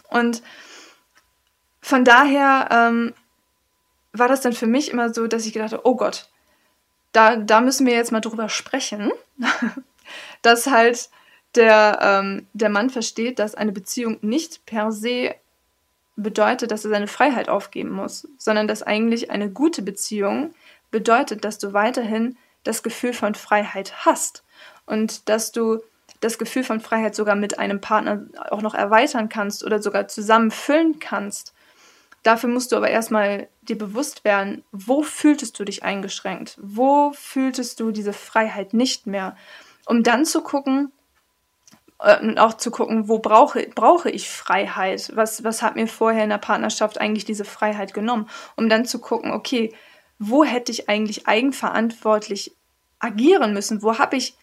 Und 0.10 0.42
von 1.82 2.04
daher 2.04 2.70
ähm, 2.72 3.14
war 4.12 4.28
das 4.28 4.42
dann 4.42 4.54
für 4.54 4.68
mich 4.68 4.92
immer 4.92 5.14
so, 5.14 5.28
dass 5.28 5.46
ich 5.46 5.54
gedacht 5.54 5.74
habe, 5.74 5.86
oh 5.86 5.96
Gott, 5.96 6.30
da, 7.12 7.38
da 7.38 7.62
müssen 7.62 7.88
wir 7.88 7.94
jetzt 7.94 8.12
mal 8.12 8.20
drüber 8.20 8.50
sprechen, 8.50 9.12
dass 10.42 10.68
halt 10.68 11.10
der, 11.56 12.00
ähm, 12.02 12.48
der 12.54 12.70
Mann 12.70 12.90
versteht, 12.90 13.40
dass 13.40 13.56
eine 13.56 13.72
Beziehung 13.72 14.18
nicht 14.22 14.66
per 14.66 14.92
se 14.92 15.36
bedeutet, 16.16 16.72
dass 16.72 16.84
er 16.84 16.92
seine 16.92 17.08
Freiheit 17.08 17.50
aufgeben 17.50 17.92
muss, 17.92 18.28
sondern 18.38 18.68
dass 18.68 18.84
eigentlich 18.84 19.32
eine 19.32 19.50
gute 19.50 19.82
Beziehung 19.82 20.54
bedeutet, 20.92 21.46
dass 21.46 21.58
du 21.60 21.74
weiterhin 21.74 22.38
das 22.64 22.84
Gefühl 22.84 23.14
von 23.14 23.36
Freiheit 23.36 24.06
hast 24.06 24.44
und 24.90 25.30
dass 25.30 25.52
du 25.52 25.80
das 26.20 26.38
Gefühl 26.38 26.64
von 26.64 26.82
Freiheit 26.82 27.16
sogar 27.16 27.36
mit 27.36 27.60
einem 27.60 27.80
Partner 27.80 28.26
auch 28.50 28.62
noch 28.62 28.74
erweitern 28.74 29.30
kannst 29.30 29.64
oder 29.64 29.82
sogar 29.82 30.08
zusammen 30.08 30.52
füllen 30.52 31.00
kannst. 31.00 31.54
Dafür 32.24 32.50
musst 32.50 32.72
du 32.72 32.76
aber 32.76 32.90
erstmal 32.90 33.48
dir 33.62 33.78
bewusst 33.78 34.26
werden, 34.26 34.64
wo 34.74 35.04
fühltest 35.04 35.58
du 35.58 35.64
dich 35.64 35.84
eingeschränkt? 35.84 36.58
Wo 36.62 37.14
fühltest 37.14 37.80
du 37.80 37.92
diese 37.92 38.12
Freiheit 38.12 38.74
nicht 38.74 39.08
mehr? 39.08 39.38
Um 39.86 40.04
dann 40.04 40.26
zu 40.26 40.42
gucken, 40.42 40.92
äh, 42.00 42.20
und 42.20 42.38
auch 42.40 42.56
zu 42.56 42.72
gucken, 42.72 43.08
wo 43.08 43.20
brauche, 43.20 43.68
brauche 43.74 44.10
ich 44.10 44.30
Freiheit? 44.30 45.12
Was, 45.16 45.44
was 45.44 45.62
hat 45.62 45.76
mir 45.76 45.88
vorher 45.88 46.24
in 46.24 46.30
der 46.30 46.38
Partnerschaft 46.38 47.00
eigentlich 47.00 47.26
diese 47.26 47.46
Freiheit 47.46 47.94
genommen? 47.94 48.30
Um 48.58 48.68
dann 48.68 48.86
zu 48.86 49.00
gucken, 49.00 49.32
okay, 49.32 49.74
wo 50.18 50.44
hätte 50.44 50.72
ich 50.72 50.90
eigentlich 50.90 51.28
eigenverantwortlich 51.28 52.54
agieren 53.00 53.54
müssen? 53.54 53.82
Wo 53.82 53.98
habe 53.98 54.18
ich 54.18 54.36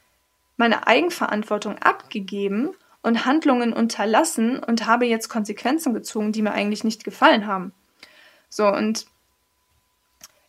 meine 0.57 0.87
Eigenverantwortung 0.87 1.79
abgegeben 1.79 2.71
und 3.03 3.25
Handlungen 3.25 3.73
unterlassen 3.73 4.59
und 4.59 4.87
habe 4.87 5.07
jetzt 5.07 5.29
Konsequenzen 5.29 5.95
gezogen, 5.95 6.33
die 6.33 6.43
mir 6.43 6.53
eigentlich 6.53 6.85
nicht 6.85 7.05
gefallen 7.05 7.47
haben. 7.47 7.73
So, 8.49 8.67
und 8.67 9.07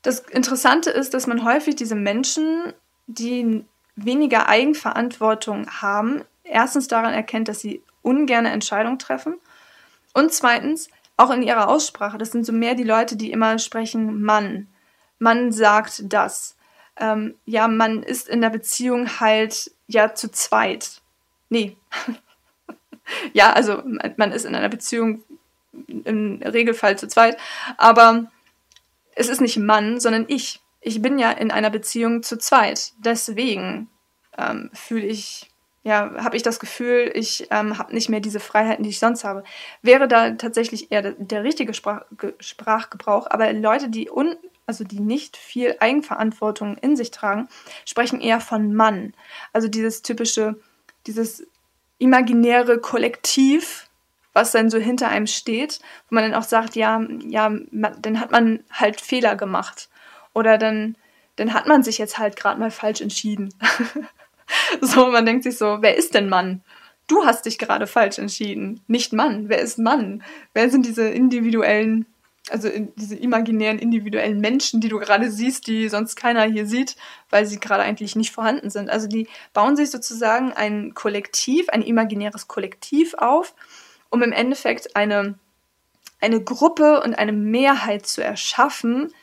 das 0.01 0.19
Interessante 0.19 0.89
ist, 0.89 1.13
dass 1.13 1.27
man 1.27 1.43
häufig 1.43 1.75
diese 1.75 1.95
Menschen, 1.95 2.73
die 3.07 3.65
weniger 3.95 4.47
Eigenverantwortung 4.47 5.67
haben, 5.69 6.23
erstens 6.43 6.87
daran 6.87 7.13
erkennt, 7.13 7.47
dass 7.47 7.59
sie 7.59 7.83
ungerne 8.01 8.51
Entscheidungen 8.51 8.99
treffen 8.99 9.35
und 10.13 10.31
zweitens 10.33 10.89
auch 11.17 11.31
in 11.31 11.43
ihrer 11.43 11.67
Aussprache. 11.67 12.17
Das 12.17 12.31
sind 12.31 12.45
so 12.45 12.53
mehr 12.53 12.75
die 12.75 12.83
Leute, 12.83 13.17
die 13.17 13.31
immer 13.31 13.59
sprechen, 13.59 14.21
Mann, 14.21 14.67
man 15.19 15.51
sagt 15.51 16.03
das. 16.05 16.56
Ähm, 16.99 17.35
ja, 17.45 17.67
man 17.67 18.03
ist 18.03 18.27
in 18.27 18.41
der 18.41 18.49
Beziehung 18.49 19.19
halt 19.19 19.71
ja 19.87 20.13
zu 20.13 20.31
zweit. 20.31 21.01
Nee. 21.49 21.77
ja, 23.33 23.53
also 23.53 23.83
man 24.17 24.31
ist 24.31 24.45
in 24.45 24.55
einer 24.55 24.69
Beziehung 24.69 25.23
im 25.87 26.41
Regelfall 26.43 26.97
zu 26.97 27.07
zweit, 27.07 27.37
aber 27.77 28.31
es 29.15 29.29
ist 29.29 29.41
nicht 29.41 29.57
Mann, 29.57 29.99
sondern 29.99 30.25
ich. 30.27 30.61
Ich 30.79 31.01
bin 31.01 31.19
ja 31.19 31.31
in 31.31 31.51
einer 31.51 31.71
Beziehung 31.71 32.23
zu 32.23 32.37
zweit. 32.37 32.93
Deswegen 32.99 33.89
ähm, 34.37 34.69
fühle 34.73 35.05
ich, 35.05 35.49
ja, 35.83 36.23
habe 36.23 36.37
ich 36.37 36.43
das 36.43 36.59
Gefühl, 36.59 37.11
ich 37.13 37.47
ähm, 37.49 37.77
habe 37.77 37.93
nicht 37.93 38.09
mehr 38.09 38.19
diese 38.19 38.39
Freiheiten, 38.39 38.83
die 38.83 38.91
ich 38.91 38.99
sonst 38.99 39.23
habe. 39.23 39.43
Wäre 39.81 40.07
da 40.07 40.31
tatsächlich 40.31 40.91
eher 40.91 41.01
der, 41.01 41.11
der 41.13 41.43
richtige 41.43 41.73
Sprach, 41.73 42.03
Sprachgebrauch, 42.39 43.27
aber 43.29 43.51
Leute, 43.53 43.89
die 43.89 44.09
un, 44.09 44.35
also 44.67 44.83
die 44.83 44.99
nicht 44.99 45.37
viel 45.37 45.77
Eigenverantwortung 45.79 46.77
in 46.77 46.95
sich 46.95 47.09
tragen, 47.09 47.47
sprechen 47.85 48.21
eher 48.21 48.41
von 48.41 48.75
Mann. 48.75 49.13
Also 49.53 49.69
dieses 49.69 50.01
typische, 50.03 50.59
dieses 51.07 51.47
imaginäre 51.97 52.79
Kollektiv, 52.79 53.89
was 54.33 54.51
dann 54.51 54.69
so 54.69 54.77
hinter 54.77 55.07
einem 55.07 55.25
steht, 55.25 55.79
wo 56.09 56.15
man 56.15 56.25
dann 56.25 56.39
auch 56.39 56.45
sagt, 56.45 56.75
ja, 56.75 57.01
ja, 57.25 57.49
dann 57.71 58.19
hat 58.19 58.31
man 58.31 58.63
halt 58.69 59.01
Fehler 59.01 59.35
gemacht. 59.35 59.89
Oder 60.33 60.57
dann, 60.57 60.95
dann 61.37 61.53
hat 61.53 61.65
man 61.65 61.81
sich 61.81 61.97
jetzt 61.97 62.19
halt 62.19 62.35
gerade 62.35 62.59
mal 62.59 62.69
falsch 62.69 63.01
entschieden. 63.01 63.51
so, 64.81 65.07
man 65.07 65.25
denkt 65.25 65.43
sich 65.43 65.57
so, 65.57 65.77
wer 65.79 65.97
ist 65.97 66.13
denn 66.13 66.29
Mann? 66.29 66.61
Du 67.07 67.25
hast 67.25 67.45
dich 67.45 67.57
gerade 67.57 67.87
falsch 67.87 68.19
entschieden, 68.19 68.81
nicht 68.87 69.13
Mann. 69.13 69.47
Wer 69.47 69.59
ist 69.59 69.79
Mann? 69.79 70.23
Wer 70.53 70.69
sind 70.69 70.85
diese 70.85 71.07
individuellen 71.07 72.05
also 72.51 72.69
diese 72.95 73.15
imaginären 73.15 73.79
individuellen 73.79 74.39
Menschen, 74.39 74.81
die 74.81 74.89
du 74.89 74.99
gerade 74.99 75.31
siehst, 75.31 75.67
die 75.67 75.89
sonst 75.89 76.15
keiner 76.15 76.43
hier 76.43 76.65
sieht, 76.65 76.95
weil 77.29 77.45
sie 77.45 77.59
gerade 77.59 77.83
eigentlich 77.83 78.15
nicht 78.15 78.31
vorhanden 78.31 78.69
sind. 78.69 78.89
Also 78.89 79.07
die 79.07 79.27
bauen 79.53 79.75
sich 79.75 79.91
sozusagen 79.91 80.53
ein 80.53 80.93
Kollektiv, 80.93 81.69
ein 81.69 81.81
imaginäres 81.81 82.47
Kollektiv 82.47 83.13
auf, 83.15 83.53
um 84.09 84.23
im 84.23 84.31
Endeffekt 84.31 84.95
eine, 84.95 85.35
eine 86.21 86.43
Gruppe 86.43 87.01
und 87.01 87.15
eine 87.15 87.33
Mehrheit 87.33 88.05
zu 88.05 88.23
erschaffen, 88.23 89.13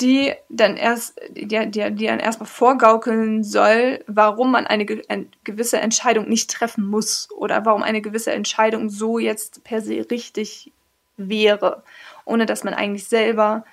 die 0.00 0.34
dann 0.48 0.76
erst, 0.76 1.20
die, 1.30 1.46
die, 1.46 1.94
die 1.94 2.06
dann 2.06 2.18
erstmal 2.18 2.48
vorgaukeln 2.48 3.44
soll, 3.44 4.04
warum 4.08 4.50
man 4.50 4.66
eine, 4.66 4.84
eine 5.08 5.26
gewisse 5.44 5.80
Entscheidung 5.80 6.28
nicht 6.28 6.50
treffen 6.50 6.84
muss 6.84 7.28
oder 7.30 7.64
warum 7.64 7.82
eine 7.82 8.02
gewisse 8.02 8.32
Entscheidung 8.32 8.90
so 8.90 9.18
jetzt 9.18 9.62
per 9.62 9.80
se 9.80 10.06
richtig 10.10 10.72
wäre 11.16 11.82
ohne 12.24 12.46
dass 12.46 12.64
man 12.64 12.74
eigentlich 12.74 13.08
selber 13.08 13.64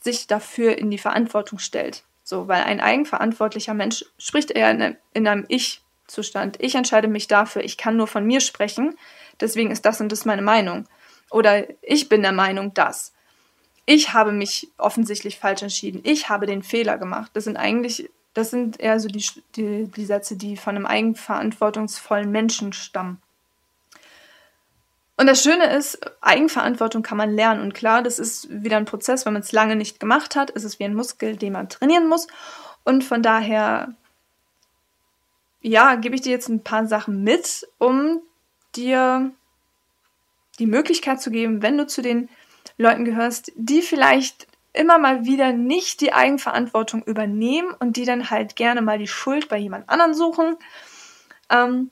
sich 0.00 0.26
dafür 0.26 0.78
in 0.78 0.90
die 0.90 0.98
Verantwortung 0.98 1.58
stellt. 1.58 2.04
So, 2.24 2.46
weil 2.46 2.62
ein 2.62 2.80
eigenverantwortlicher 2.80 3.74
Mensch 3.74 4.04
spricht 4.18 4.50
eher 4.50 4.70
in 4.70 4.82
einem, 4.82 4.96
in 5.14 5.26
einem 5.26 5.44
Ich-Zustand. 5.48 6.56
Ich 6.60 6.74
entscheide 6.74 7.08
mich 7.08 7.26
dafür, 7.26 7.64
ich 7.64 7.78
kann 7.78 7.96
nur 7.96 8.06
von 8.06 8.26
mir 8.26 8.40
sprechen, 8.40 8.96
deswegen 9.40 9.70
ist 9.70 9.84
das 9.86 10.00
und 10.00 10.12
das 10.12 10.24
meine 10.24 10.42
Meinung. 10.42 10.86
Oder 11.30 11.66
ich 11.82 12.08
bin 12.08 12.22
der 12.22 12.32
Meinung, 12.32 12.74
dass. 12.74 13.12
Ich 13.86 14.12
habe 14.12 14.32
mich 14.32 14.68
offensichtlich 14.76 15.38
falsch 15.38 15.62
entschieden. 15.62 16.02
Ich 16.04 16.28
habe 16.28 16.44
den 16.44 16.62
Fehler 16.62 16.98
gemacht. 16.98 17.30
Das 17.32 17.44
sind 17.44 17.56
eigentlich, 17.56 18.10
das 18.34 18.50
sind 18.50 18.78
eher 18.78 19.00
so 19.00 19.08
die, 19.08 19.24
die, 19.56 19.90
die 19.90 20.04
Sätze, 20.04 20.36
die 20.36 20.58
von 20.58 20.76
einem 20.76 20.84
eigenverantwortungsvollen 20.84 22.30
Menschen 22.30 22.74
stammen. 22.74 23.22
Und 25.18 25.26
das 25.26 25.42
Schöne 25.42 25.74
ist, 25.74 25.98
Eigenverantwortung 26.20 27.02
kann 27.02 27.18
man 27.18 27.34
lernen. 27.34 27.60
Und 27.60 27.74
klar, 27.74 28.02
das 28.02 28.20
ist 28.20 28.48
wieder 28.62 28.76
ein 28.76 28.84
Prozess, 28.84 29.26
wenn 29.26 29.32
man 29.32 29.42
es 29.42 29.50
lange 29.50 29.74
nicht 29.74 29.98
gemacht 29.98 30.36
hat, 30.36 30.50
ist 30.50 30.62
es 30.62 30.78
wie 30.78 30.84
ein 30.84 30.94
Muskel, 30.94 31.36
den 31.36 31.54
man 31.54 31.68
trainieren 31.68 32.06
muss. 32.06 32.28
Und 32.84 33.02
von 33.02 33.20
daher, 33.20 33.94
ja, 35.60 35.96
gebe 35.96 36.14
ich 36.14 36.20
dir 36.20 36.30
jetzt 36.30 36.48
ein 36.48 36.62
paar 36.62 36.86
Sachen 36.86 37.24
mit, 37.24 37.66
um 37.78 38.20
dir 38.76 39.32
die 40.60 40.66
Möglichkeit 40.66 41.20
zu 41.20 41.32
geben, 41.32 41.62
wenn 41.62 41.76
du 41.76 41.88
zu 41.88 42.00
den 42.00 42.28
Leuten 42.76 43.04
gehörst, 43.04 43.50
die 43.56 43.82
vielleicht 43.82 44.46
immer 44.72 44.98
mal 44.98 45.24
wieder 45.24 45.52
nicht 45.52 46.00
die 46.00 46.12
Eigenverantwortung 46.12 47.02
übernehmen 47.02 47.74
und 47.80 47.96
die 47.96 48.04
dann 48.04 48.30
halt 48.30 48.54
gerne 48.54 48.82
mal 48.82 48.98
die 48.98 49.08
Schuld 49.08 49.48
bei 49.48 49.58
jemand 49.58 49.88
anderen 49.88 50.14
suchen. 50.14 50.56
Ähm, 51.50 51.90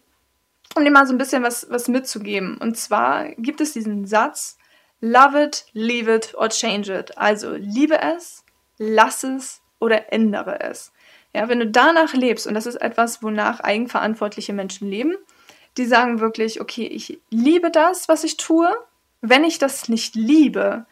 um 0.74 0.84
dir 0.84 0.90
mal 0.90 1.06
so 1.06 1.14
ein 1.14 1.18
bisschen 1.18 1.42
was, 1.42 1.68
was 1.70 1.88
mitzugeben. 1.88 2.58
Und 2.58 2.76
zwar 2.76 3.30
gibt 3.36 3.60
es 3.60 3.72
diesen 3.72 4.06
Satz, 4.06 4.58
love 5.00 5.42
it, 5.42 5.66
leave 5.72 6.12
it 6.12 6.34
or 6.34 6.48
change 6.48 6.92
it. 6.92 7.16
Also 7.16 7.54
liebe 7.54 8.00
es, 8.00 8.44
lass 8.78 9.24
es 9.24 9.62
oder 9.78 10.12
ändere 10.12 10.60
es. 10.60 10.92
Ja, 11.32 11.48
wenn 11.48 11.60
du 11.60 11.66
danach 11.66 12.14
lebst, 12.14 12.46
und 12.46 12.54
das 12.54 12.66
ist 12.66 12.76
etwas, 12.76 13.22
wonach 13.22 13.60
eigenverantwortliche 13.60 14.52
Menschen 14.52 14.88
leben, 14.88 15.16
die 15.76 15.84
sagen 15.84 16.20
wirklich, 16.20 16.60
okay, 16.60 16.86
ich 16.86 17.20
liebe 17.30 17.70
das, 17.70 18.08
was 18.08 18.24
ich 18.24 18.36
tue. 18.36 18.70
Wenn 19.20 19.44
ich 19.44 19.58
das 19.58 19.88
nicht 19.88 20.14
liebe, 20.14 20.86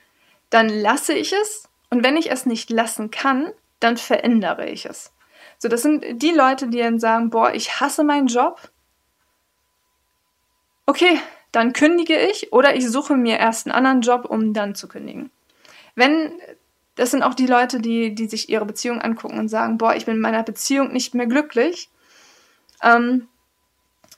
dann 0.50 0.68
lasse 0.68 1.14
ich 1.14 1.32
es. 1.32 1.68
Und 1.90 2.04
wenn 2.04 2.16
ich 2.16 2.30
es 2.30 2.44
nicht 2.44 2.70
lassen 2.70 3.10
kann, 3.10 3.52
dann 3.80 3.96
verändere 3.96 4.68
ich 4.68 4.86
es. 4.86 5.12
So, 5.58 5.68
das 5.68 5.82
sind 5.82 6.22
die 6.22 6.32
Leute, 6.32 6.68
die 6.68 6.78
dann 6.78 6.98
sagen, 6.98 7.30
boah, 7.30 7.54
ich 7.54 7.80
hasse 7.80 8.04
meinen 8.04 8.26
Job, 8.26 8.60
okay, 10.86 11.20
dann 11.52 11.72
kündige 11.72 12.16
ich 12.16 12.52
oder 12.52 12.74
ich 12.74 12.88
suche 12.88 13.16
mir 13.16 13.38
erst 13.38 13.66
einen 13.66 13.74
anderen 13.74 14.00
Job, 14.00 14.24
um 14.28 14.52
dann 14.52 14.74
zu 14.74 14.88
kündigen. 14.88 15.30
Wenn, 15.94 16.32
das 16.96 17.10
sind 17.10 17.22
auch 17.22 17.34
die 17.34 17.46
Leute, 17.46 17.80
die, 17.80 18.14
die 18.14 18.26
sich 18.26 18.48
ihre 18.48 18.66
Beziehung 18.66 19.00
angucken 19.00 19.38
und 19.38 19.48
sagen, 19.48 19.78
boah, 19.78 19.94
ich 19.94 20.06
bin 20.06 20.16
in 20.16 20.20
meiner 20.20 20.42
Beziehung 20.42 20.92
nicht 20.92 21.14
mehr 21.14 21.26
glücklich. 21.26 21.88
Ähm, 22.82 23.28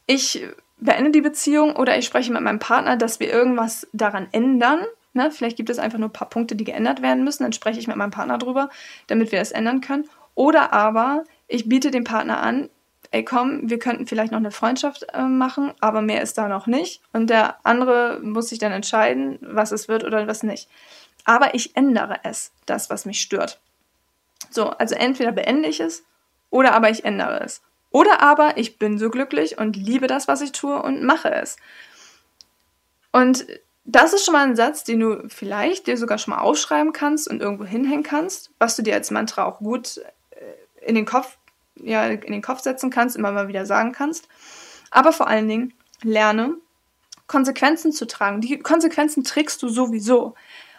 ich 0.07 0.47
beende 0.79 1.11
die 1.11 1.21
Beziehung 1.21 1.77
oder 1.77 1.99
ich 1.99 2.07
spreche 2.07 2.33
mit 2.33 2.43
meinem 2.43 2.59
Partner, 2.59 2.97
dass 2.97 3.21
wir 3.21 3.31
irgendwas 3.31 3.87
daran 3.93 4.29
ändern. 4.33 4.81
Ne? 5.13 5.31
Vielleicht 5.31 5.57
gibt 5.57 5.71
es 5.71 5.79
einfach 5.79 5.99
nur 5.99 6.09
ein 6.09 6.15
paar 6.15 6.29
Punkte, 6.29 6.57
die 6.57 6.65
geändert 6.65 7.03
werden 7.03 7.25
müssen. 7.25 7.43
Dann 7.43 7.53
spreche 7.53 7.81
ich 7.81 7.87
mit 7.87 7.97
meinem 7.97 8.11
Partner 8.11 8.39
drüber, 8.39 8.71
damit 9.09 9.33
wir 9.33 9.41
es 9.41 9.53
ändern 9.53 9.81
können. 9.81 10.09
Oder 10.35 10.73
aber 10.73 11.25
ich 11.49 11.69
biete 11.69 11.91
dem 11.91 12.05
Partner 12.05 12.43
an, 12.43 12.69
ey 13.17 13.25
komm, 13.25 13.71
wir 13.71 13.79
könnten 13.79 14.07
vielleicht 14.07 14.31
noch 14.31 14.39
eine 14.39 14.51
Freundschaft 14.51 15.07
äh, 15.15 15.23
machen, 15.23 15.73
aber 15.81 16.03
mehr 16.03 16.21
ist 16.21 16.37
da 16.37 16.49
noch 16.49 16.67
nicht. 16.67 17.01
Und 17.15 17.31
der 17.31 17.57
andere 17.65 18.21
muss 18.23 18.51
sich 18.51 18.59
dann 18.59 18.73
entscheiden, 18.73 19.39
was 19.41 19.73
es 19.73 19.89
wird 19.89 20.05
oder 20.05 20.27
was 20.27 20.43
nicht. 20.43 20.69
Aber 21.25 21.55
ich 21.55 21.75
ändere 21.77 22.19
es, 22.25 22.53
das, 22.67 22.91
was 22.91 23.07
mich 23.07 23.23
stört. 23.23 23.59
So, 24.51 24.69
also 24.69 24.95
entweder 24.95 25.33
beende 25.33 25.67
ich 25.67 25.81
es 25.81 26.05
oder 26.51 26.75
aber 26.75 26.91
ich 26.91 27.07
ändere 27.07 27.41
es. 27.41 27.63
Oder 27.91 28.21
aber 28.21 28.59
ich 28.59 28.79
bin 28.79 28.99
so 28.99 29.09
glücklich 29.09 29.57
und 29.57 29.77
liebe 29.77 30.09
das, 30.09 30.29
was 30.29 30.43
ich 30.43 30.53
tue 30.53 30.83
und 30.83 31.03
mache 31.03 31.33
es. 31.33 31.57
Und 33.13 33.47
das 33.87 34.13
ist 34.13 34.27
schon 34.27 34.35
mal 34.35 34.47
ein 34.47 34.57
Satz, 34.57 34.85
den 34.85 35.01
du 35.01 35.27
vielleicht 35.29 35.87
dir 35.87 35.97
sogar 35.97 36.19
schon 36.19 36.35
mal 36.35 36.43
aufschreiben 36.43 36.93
kannst 36.93 37.31
und 37.31 37.41
irgendwo 37.41 37.65
hinhängen 37.65 38.03
kannst, 38.03 38.51
was 38.59 38.77
du 38.77 38.83
dir 38.83 38.93
als 38.93 39.11
Mantra 39.11 39.47
auch 39.47 39.61
gut 39.61 40.03
äh, 40.33 40.85
in 40.85 40.95
den 40.95 41.07
Kopf, 41.07 41.39
ja, 41.83 42.07
in 42.07 42.33
den 42.33 42.43
Kopf 42.43 42.61
setzen 42.61 42.91
kannst, 42.91 43.17
immer 43.17 43.33
mal 43.33 43.49
wieder 43.49 43.67
sagen 43.67 43.93
kannst. 43.93 44.29
Aber 44.91 45.13
vor 45.13 45.29
allen 45.29 45.49
Dingen 45.49 45.75
lerne, 46.03 46.55
Konsequenzen 47.27 47.93
zu 47.93 48.07
tragen. 48.07 48.41
Die 48.41 48.59
Konsequenzen 48.59 49.25
trägst 49.25 49.63
du 49.63 49.69
sowieso. 49.69 50.35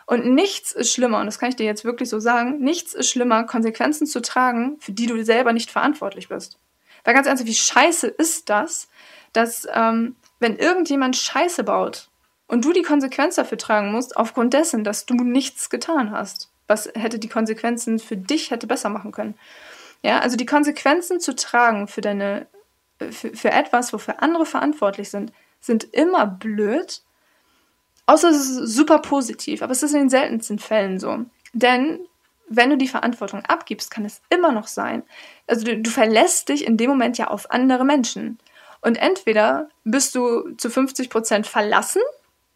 Und 0.06 0.26
nichts 0.26 0.72
ist 0.72 0.94
schlimmer, 0.94 1.20
und 1.20 1.26
das 1.26 1.38
kann 1.38 1.50
ich 1.50 1.58
dir 1.58 1.66
jetzt 1.66 1.84
wirklich 1.84 2.08
so 2.08 2.20
sagen, 2.20 2.60
nichts 2.60 2.94
ist 2.94 3.10
schlimmer, 3.10 3.44
Konsequenzen 3.44 4.08
zu 4.08 4.22
tragen, 4.22 4.78
für 4.80 4.94
die 4.94 5.06
du 5.06 5.22
selber 5.26 5.52
nicht 5.52 5.70
verantwortlich 5.70 6.30
bist. 6.30 6.58
Weil 7.04 7.14
ganz 7.14 7.28
ernsthaft, 7.28 7.50
wie 7.50 7.56
scheiße 7.56 8.08
ist 8.08 8.50
das, 8.50 8.88
dass 9.34 9.68
ähm, 9.74 10.16
wenn 10.40 10.56
irgendjemand 10.56 11.18
Scheiße 11.18 11.64
baut 11.66 12.10
und 12.48 12.64
du 12.64 12.72
die 12.72 12.84
Konsequenz 12.84 13.36
dafür 13.36 13.58
tragen 13.58 13.92
musst, 13.92 14.16
aufgrund 14.16 14.54
dessen, 14.54 14.86
dass 14.86 15.06
du 15.06 15.16
nichts 15.16 15.70
getan 15.70 16.12
hast, 16.12 16.50
was 16.68 16.90
hätte 16.96 17.20
die 17.20 17.30
Konsequenzen 17.30 18.00
für 18.00 18.16
dich 18.16 18.52
hätte 18.52 18.68
besser 18.68 18.90
machen 18.90 19.12
können. 19.12 19.36
Ja, 20.04 20.20
also 20.20 20.38
die 20.38 20.46
Konsequenzen 20.46 21.20
zu 21.20 21.36
tragen 21.36 21.88
für 21.88 22.02
deine, 22.02 22.48
für, 23.00 23.36
für 23.36 23.52
etwas, 23.52 23.94
wofür 23.94 24.22
andere 24.22 24.46
verantwortlich 24.46 25.10
sind, 25.10 25.32
sind 25.60 25.84
immer 25.84 26.28
blöd 26.28 27.02
Außer 28.08 28.30
es 28.30 28.50
ist 28.50 28.74
super 28.74 29.00
positiv, 29.00 29.62
aber 29.62 29.74
es 29.74 29.84
ist 29.84 29.94
in 29.94 30.00
den 30.00 30.10
seltensten 30.10 30.60
Fällen 30.60 30.98
so. 30.98 31.26
Denn 31.54 32.00
wenn 32.48 32.70
du 32.70 32.78
die 32.78 32.88
Verantwortung 32.88 33.44
abgibst, 33.46 33.92
kann 33.92 34.06
es 34.06 34.22
immer 34.30 34.54
noch 34.54 34.68
sein. 34.68 35.04
Also 35.46 35.66
du, 35.66 35.78
du 35.78 35.90
verlässt 35.90 36.48
dich 36.48 36.66
in 36.66 36.78
dem 36.78 36.90
Moment 36.90 37.18
ja 37.18 37.28
auf 37.28 37.52
andere 37.52 37.84
Menschen. 37.84 38.40
Und 38.82 38.96
entweder 38.96 39.68
bist 39.84 40.16
du 40.16 40.56
zu 40.56 40.70
50 40.70 41.10
Prozent 41.10 41.48
verlassen, 41.48 42.02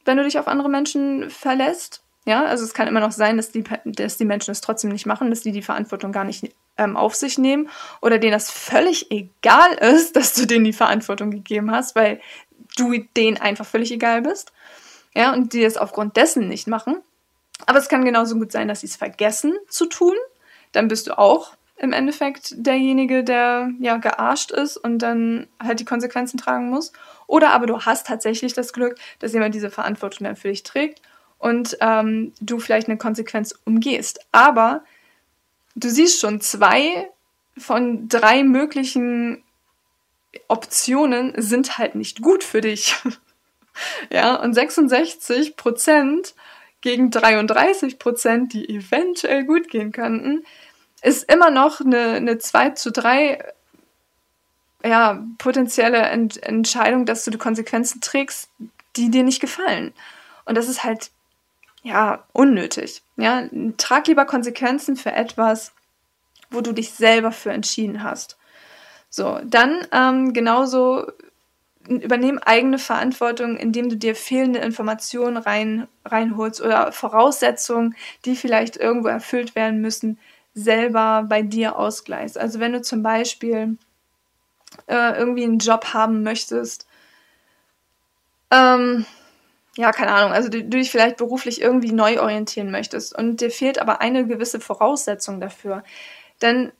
wenn 0.05 0.15
du 0.15 0.23
dich 0.23 0.39
auf 0.39 0.47
andere 0.47 0.69
Menschen 0.69 1.29
verlässt. 1.29 2.01
Ja, 2.25 2.45
also 2.45 2.63
es 2.63 2.73
kann 2.73 2.87
immer 2.87 3.01
noch 3.01 3.11
sein, 3.11 3.35
dass 3.35 3.51
die, 3.51 3.65
dass 3.83 4.15
die 4.15 4.25
Menschen 4.25 4.51
es 4.51 4.61
trotzdem 4.61 4.91
nicht 4.91 5.05
machen, 5.05 5.29
dass 5.29 5.41
die 5.41 5.51
die 5.51 5.61
Verantwortung 5.61 6.13
gar 6.13 6.23
nicht 6.23 6.55
ähm, 6.77 6.97
auf 6.97 7.15
sich 7.15 7.37
nehmen 7.37 7.69
oder 8.01 8.17
denen 8.17 8.33
das 8.33 8.51
völlig 8.51 9.11
egal 9.11 9.73
ist, 9.73 10.15
dass 10.15 10.33
du 10.33 10.45
denen 10.45 10.65
die 10.65 10.73
Verantwortung 10.73 11.31
gegeben 11.31 11.71
hast, 11.71 11.95
weil 11.95 12.21
du 12.77 12.93
denen 13.17 13.37
einfach 13.37 13.65
völlig 13.65 13.91
egal 13.91 14.21
bist 14.21 14.51
ja, 15.13 15.33
und 15.33 15.53
die 15.53 15.63
es 15.63 15.77
aufgrund 15.77 16.15
dessen 16.17 16.47
nicht 16.47 16.67
machen. 16.67 16.97
Aber 17.65 17.79
es 17.79 17.89
kann 17.89 18.05
genauso 18.05 18.35
gut 18.35 18.51
sein, 18.51 18.67
dass 18.67 18.81
sie 18.81 18.87
es 18.87 18.95
vergessen 18.95 19.53
zu 19.69 19.85
tun. 19.85 20.15
Dann 20.71 20.87
bist 20.87 21.07
du 21.07 21.17
auch 21.17 21.53
im 21.77 21.93
Endeffekt 21.93 22.53
derjenige, 22.55 23.23
der 23.23 23.71
ja 23.79 23.97
gearscht 23.97 24.51
ist 24.51 24.77
und 24.77 24.99
dann 24.99 25.47
halt 25.61 25.79
die 25.79 25.85
Konsequenzen 25.85 26.37
tragen 26.37 26.69
muss. 26.69 26.91
Oder 27.27 27.51
aber 27.51 27.65
du 27.65 27.81
hast 27.81 28.07
tatsächlich 28.07 28.53
das 28.53 28.73
Glück, 28.73 28.97
dass 29.19 29.33
jemand 29.33 29.55
diese 29.55 29.71
Verantwortung 29.71 30.25
dann 30.25 30.35
für 30.35 30.49
dich 30.49 30.63
trägt 30.63 31.01
und 31.39 31.77
ähm, 31.81 32.33
du 32.39 32.59
vielleicht 32.59 32.87
eine 32.87 32.97
Konsequenz 32.97 33.59
umgehst. 33.65 34.19
Aber 34.31 34.83
du 35.75 35.89
siehst 35.89 36.19
schon, 36.19 36.41
zwei 36.41 37.09
von 37.57 38.07
drei 38.07 38.43
möglichen 38.43 39.43
Optionen 40.47 41.33
sind 41.37 41.77
halt 41.77 41.95
nicht 41.95 42.21
gut 42.21 42.43
für 42.43 42.61
dich. 42.61 42.95
Ja, 44.11 44.35
und 44.35 44.53
66 44.53 45.55
Prozent 45.55 46.35
gegen 46.81 47.09
33 47.09 47.99
Prozent, 47.99 48.51
die 48.51 48.67
eventuell 48.67 49.45
gut 49.45 49.69
gehen 49.69 49.93
könnten, 49.93 50.43
ist 51.01 51.31
immer 51.31 51.49
noch 51.49 51.79
eine, 51.79 52.13
eine 52.15 52.37
2 52.37 52.71
zu 52.71 52.91
3 52.91 53.39
ja, 54.83 55.23
potenzielle 55.37 55.99
Ent 55.99 56.41
Entscheidung, 56.43 57.05
dass 57.05 57.23
du 57.23 57.31
die 57.31 57.37
Konsequenzen 57.37 58.01
trägst, 58.01 58.49
die 58.97 59.09
dir 59.09 59.23
nicht 59.23 59.39
gefallen. 59.39 59.93
Und 60.45 60.55
das 60.55 60.67
ist 60.67 60.83
halt, 60.83 61.11
ja, 61.83 62.23
unnötig. 62.33 63.01
Ja, 63.17 63.43
trag 63.77 64.07
lieber 64.07 64.25
Konsequenzen 64.25 64.95
für 64.95 65.11
etwas, 65.11 65.73
wo 66.49 66.61
du 66.61 66.73
dich 66.73 66.91
selber 66.91 67.31
für 67.31 67.51
entschieden 67.51 68.03
hast. 68.03 68.37
So, 69.09 69.39
dann 69.43 69.87
ähm, 69.91 70.33
genauso 70.33 71.07
übernehmen 71.87 72.39
eigene 72.39 72.77
Verantwortung, 72.77 73.57
indem 73.57 73.89
du 73.89 73.97
dir 73.97 74.15
fehlende 74.15 74.59
Informationen 74.59 75.37
rein, 75.37 75.87
reinholst 76.05 76.61
oder 76.61 76.91
Voraussetzungen, 76.91 77.95
die 78.25 78.35
vielleicht 78.35 78.77
irgendwo 78.77 79.07
erfüllt 79.07 79.55
werden 79.55 79.81
müssen, 79.81 80.19
selber 80.53 81.25
bei 81.27 81.41
dir 81.41 81.77
ausgleichst. 81.77 82.37
Also 82.37 82.59
wenn 82.59 82.73
du 82.73 82.81
zum 82.81 83.01
Beispiel 83.01 83.77
äh, 84.87 85.17
irgendwie 85.17 85.43
einen 85.43 85.59
Job 85.59 85.93
haben 85.93 86.23
möchtest, 86.23 86.87
ähm, 88.51 89.05
ja, 89.77 89.91
keine 89.91 90.11
Ahnung, 90.11 90.33
also 90.33 90.49
du, 90.49 90.63
du 90.63 90.77
dich 90.77 90.91
vielleicht 90.91 91.17
beruflich 91.17 91.61
irgendwie 91.61 91.91
neu 91.91 92.19
orientieren 92.21 92.71
möchtest. 92.71 93.17
Und 93.17 93.41
dir 93.41 93.51
fehlt 93.51 93.79
aber 93.79 94.01
eine 94.01 94.27
gewisse 94.27 94.59
Voraussetzung 94.59 95.39
dafür, 95.39 95.83
dann 96.39 96.71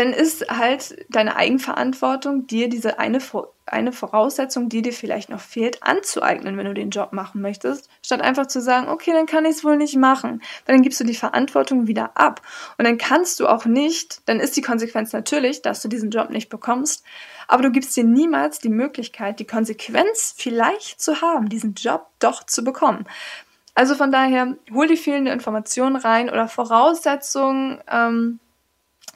dann 0.00 0.14
ist 0.14 0.48
halt 0.48 0.96
deine 1.10 1.36
Eigenverantwortung, 1.36 2.46
dir 2.46 2.70
diese 2.70 2.98
eine, 2.98 3.18
eine 3.66 3.92
Voraussetzung, 3.92 4.70
die 4.70 4.80
dir 4.80 4.94
vielleicht 4.94 5.28
noch 5.28 5.40
fehlt, 5.40 5.82
anzueignen, 5.82 6.56
wenn 6.56 6.64
du 6.64 6.72
den 6.72 6.88
Job 6.88 7.12
machen 7.12 7.42
möchtest, 7.42 7.90
statt 8.02 8.22
einfach 8.22 8.46
zu 8.46 8.62
sagen, 8.62 8.88
okay, 8.88 9.12
dann 9.12 9.26
kann 9.26 9.44
ich 9.44 9.56
es 9.56 9.64
wohl 9.64 9.76
nicht 9.76 9.96
machen. 9.96 10.40
Weil 10.64 10.76
dann 10.76 10.82
gibst 10.82 11.00
du 11.00 11.04
die 11.04 11.14
Verantwortung 11.14 11.86
wieder 11.86 12.16
ab. 12.16 12.40
Und 12.78 12.86
dann 12.86 12.96
kannst 12.96 13.40
du 13.40 13.46
auch 13.46 13.66
nicht, 13.66 14.26
dann 14.26 14.40
ist 14.40 14.56
die 14.56 14.62
Konsequenz 14.62 15.12
natürlich, 15.12 15.60
dass 15.60 15.82
du 15.82 15.88
diesen 15.88 16.10
Job 16.10 16.30
nicht 16.30 16.48
bekommst, 16.48 17.04
aber 17.46 17.64
du 17.64 17.70
gibst 17.70 17.94
dir 17.94 18.04
niemals 18.04 18.58
die 18.58 18.70
Möglichkeit, 18.70 19.38
die 19.38 19.46
Konsequenz 19.46 20.34
vielleicht 20.34 20.98
zu 20.98 21.20
haben, 21.20 21.50
diesen 21.50 21.74
Job 21.74 22.06
doch 22.20 22.44
zu 22.44 22.64
bekommen. 22.64 23.04
Also 23.74 23.94
von 23.94 24.10
daher, 24.10 24.56
hol 24.72 24.86
die 24.86 24.96
fehlende 24.96 25.30
Information 25.30 25.96
rein 25.96 26.30
oder 26.30 26.48
Voraussetzungen, 26.48 27.80
ähm, 27.90 28.40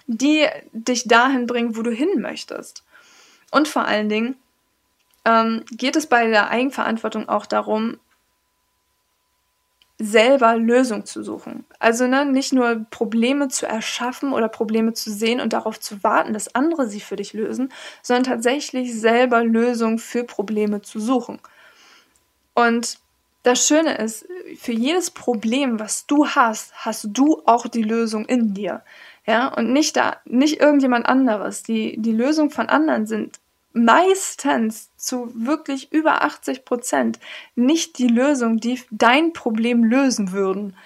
die 0.07 0.47
dich 0.73 1.09
dahin 1.09 1.47
bringen, 1.47 1.77
wo 1.77 1.83
du 1.83 1.91
hin 1.91 2.21
möchtest. 2.21 2.85
Und 3.51 3.69
vor 3.69 3.85
allen 3.85 4.09
Dingen 4.09 4.37
ähm, 5.25 5.65
geht 5.71 5.97
es 5.97 6.07
bei 6.07 6.27
der 6.27 6.51
Eigenverantwortung 6.51 7.29
auch 7.29 7.47
darum, 7.47 7.99
selber 9.99 10.57
Lösungen 10.57 11.07
zu 11.07 11.23
suchen. 11.23 11.65
Also 11.79 12.07
ne, 12.07 12.27
nicht 12.27 12.53
nur 12.53 12.85
Probleme 12.91 13.49
zu 13.49 13.67
erschaffen 13.67 14.33
oder 14.33 14.49
Probleme 14.49 14.93
zu 14.93 15.11
sehen 15.11 15.41
und 15.41 15.53
darauf 15.53 15.79
zu 15.79 16.03
warten, 16.03 16.33
dass 16.33 16.55
andere 16.55 16.89
sie 16.89 17.01
für 17.01 17.17
dich 17.17 17.33
lösen, 17.33 17.73
sondern 18.03 18.25
tatsächlich 18.25 18.99
selber 18.99 19.45
Lösungen 19.45 19.99
für 19.99 20.25
Probleme 20.25 20.83
zu 20.83 20.99
suchen. 20.99 21.39
Und 22.55 22.99
das 23.45 23.67
Schöne 23.67 23.97
ist, 23.99 24.27
für 24.59 24.73
jedes 24.73 25.11
Problem, 25.11 25.79
was 25.79 26.07
du 26.07 26.27
hast, 26.27 26.73
hast 26.75 27.09
du 27.13 27.43
auch 27.47 27.69
die 27.69 27.83
Lösung 27.83 28.25
in 28.25 28.55
dir 28.55 28.83
ja, 29.27 29.49
und 29.49 29.73
nicht 29.73 29.97
da, 29.97 30.17
nicht 30.25 30.61
irgendjemand 30.61 31.07
anderes. 31.07 31.63
Die, 31.63 31.97
die 31.99 32.13
Lösung 32.13 32.51
von 32.51 32.69
anderen 32.69 33.07
sind 33.07 33.39
meistens 33.73 34.91
zu 34.97 35.33
wirklich 35.35 35.93
über 35.93 36.23
80 36.23 36.65
Prozent 36.65 37.19
nicht 37.57 37.99
die 37.99 38.07
Lösung, 38.09 38.59
die 38.59 38.81
dein 38.91 39.33
Problem 39.33 39.83
lösen 39.85 40.33
würden. 40.33 40.77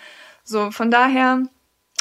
So, 0.43 0.71
von 0.71 0.91
daher, 0.91 1.43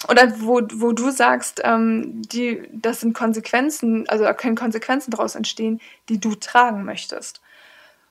oder 0.08 0.40
wo, 0.40 0.62
wo 0.76 0.94
du 0.94 1.10
sagst, 1.10 1.62
ähm, 1.64 2.22
die, 2.22 2.64
das 2.72 3.02
sind 3.02 3.14
Konsequenzen, 3.14 4.08
also 4.08 4.24
da 4.24 4.34
können 4.34 4.56
Konsequenzen 4.56 5.12
daraus 5.12 5.36
entstehen, 5.36 5.82
die 6.08 6.20
du 6.20 6.36
tragen 6.36 6.86
möchtest. 6.86 7.42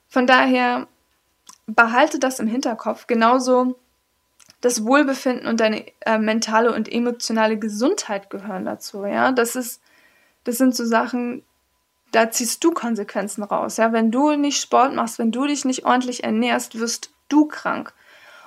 Von 0.09 0.27
daher 0.27 0.87
behalte 1.67 2.19
das 2.19 2.39
im 2.39 2.47
Hinterkopf, 2.47 3.07
genauso 3.07 3.77
das 4.67 4.85
Wohlbefinden 4.85 5.47
und 5.47 5.61
deine 5.61 5.85
äh, 6.01 6.19
mentale 6.19 6.75
und 6.75 6.93
emotionale 6.93 7.57
Gesundheit 7.57 8.31
gehören 8.31 8.65
dazu, 8.65 9.05
ja. 9.05 9.31
Das 9.31 9.55
ist, 9.55 9.81
das 10.43 10.59
sind 10.59 10.75
so 10.75 10.85
Sachen, 10.85 11.45
da 12.11 12.33
ziehst 12.33 12.65
du 12.65 12.73
Konsequenzen 12.73 13.45
raus, 13.45 13.77
ja. 13.77 13.93
Wenn 13.93 14.11
du 14.11 14.35
nicht 14.35 14.61
Sport 14.61 14.93
machst, 14.93 15.21
wenn 15.21 15.31
du 15.31 15.47
dich 15.47 15.65
nicht 15.65 15.85
ordentlich 15.85 16.25
ernährst, 16.25 16.81
wirst 16.81 17.11
du 17.29 17.47
krank. 17.47 17.93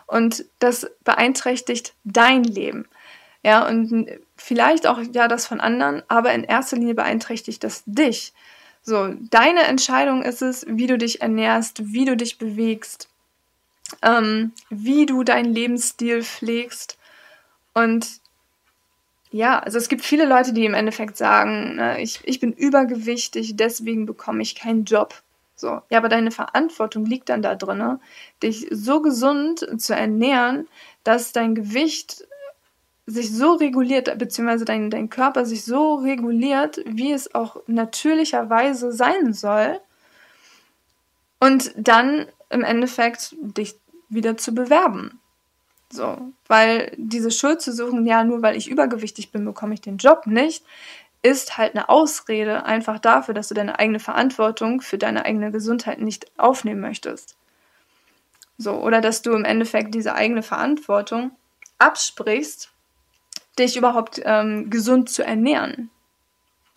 Und 0.07 0.43
das 0.59 0.91
beeinträchtigt 1.05 1.93
dein 2.03 2.43
Leben. 2.43 2.85
Ja, 3.41 3.65
und 3.65 4.05
vielleicht 4.35 4.87
auch 4.87 4.99
ja 5.13 5.29
das 5.29 5.47
von 5.47 5.61
anderen, 5.61 6.03
aber 6.09 6.33
in 6.33 6.43
erster 6.43 6.75
Linie 6.75 6.95
beeinträchtigt 6.95 7.63
das 7.63 7.83
dich. 7.85 8.33
So, 8.81 9.13
deine 9.29 9.61
Entscheidung 9.63 10.21
ist 10.21 10.41
es, 10.41 10.65
wie 10.67 10.87
du 10.87 10.97
dich 10.97 11.21
ernährst, 11.21 11.93
wie 11.93 12.03
du 12.03 12.17
dich 12.17 12.37
bewegst, 12.37 13.07
ähm, 14.01 14.51
wie 14.69 15.05
du 15.05 15.23
deinen 15.23 15.53
Lebensstil 15.53 16.23
pflegst. 16.23 16.97
Und 17.73 18.07
ja, 19.31 19.59
also 19.59 19.77
es 19.77 19.89
gibt 19.89 20.03
viele 20.03 20.25
Leute, 20.25 20.53
die 20.53 20.65
im 20.65 20.73
Endeffekt 20.73 21.17
sagen, 21.17 21.75
ne, 21.75 22.01
ich, 22.01 22.19
ich 22.23 22.39
bin 22.39 22.51
übergewichtig, 22.51 23.55
deswegen 23.55 24.05
bekomme 24.05 24.41
ich 24.41 24.55
keinen 24.55 24.85
Job. 24.85 25.21
So, 25.55 25.81
ja, 25.89 25.97
aber 25.97 26.09
deine 26.09 26.31
Verantwortung 26.31 27.05
liegt 27.05 27.29
dann 27.29 27.41
da 27.41 27.55
drin, 27.55 27.99
dich 28.41 28.67
so 28.71 29.01
gesund 29.01 29.67
zu 29.81 29.93
ernähren, 29.93 30.67
dass 31.03 31.33
dein 31.33 31.53
Gewicht 31.53 32.25
sich 33.05 33.35
so 33.35 33.53
reguliert, 33.53 34.17
beziehungsweise 34.17 34.65
dein, 34.65 34.89
dein 34.89 35.09
Körper 35.09 35.45
sich 35.45 35.65
so 35.65 35.95
reguliert, 35.95 36.79
wie 36.85 37.11
es 37.11 37.35
auch 37.35 37.57
natürlicherweise 37.67 38.91
sein 38.91 39.33
soll. 39.33 39.79
Und 41.39 41.73
dann 41.75 42.27
im 42.49 42.63
Endeffekt 42.63 43.35
dich 43.41 43.78
wieder 44.09 44.37
zu 44.37 44.53
bewerben. 44.53 45.19
So, 45.91 46.17
weil 46.47 46.93
diese 46.97 47.31
Schuld 47.31 47.61
zu 47.61 47.73
suchen, 47.73 48.05
ja, 48.05 48.23
nur 48.23 48.41
weil 48.41 48.55
ich 48.55 48.69
übergewichtig 48.69 49.31
bin, 49.31 49.45
bekomme 49.45 49.73
ich 49.73 49.81
den 49.81 49.97
Job 49.97 50.27
nicht, 50.27 50.63
ist 51.21 51.57
halt 51.57 51.75
eine 51.75 51.89
Ausrede 51.89 52.65
einfach 52.65 52.99
dafür, 52.99 53.33
dass 53.33 53.49
du 53.49 53.55
deine 53.55 53.79
eigene 53.79 53.99
Verantwortung 53.99 54.81
für 54.81 54.97
deine 54.97 55.25
eigene 55.25 55.51
Gesundheit 55.51 55.99
nicht 55.99 56.31
aufnehmen 56.37 56.81
möchtest. 56.81 57.35
So, 58.57 58.73
oder 58.73 59.01
dass 59.01 59.21
du 59.21 59.31
im 59.31 59.45
Endeffekt 59.45 59.95
diese 59.95 60.15
eigene 60.15 60.43
Verantwortung 60.43 61.31
absprichst, 61.77 62.71
dich 63.57 63.75
überhaupt 63.75 64.21
ähm, 64.23 64.69
gesund 64.69 65.09
zu 65.09 65.23
ernähren. 65.23 65.89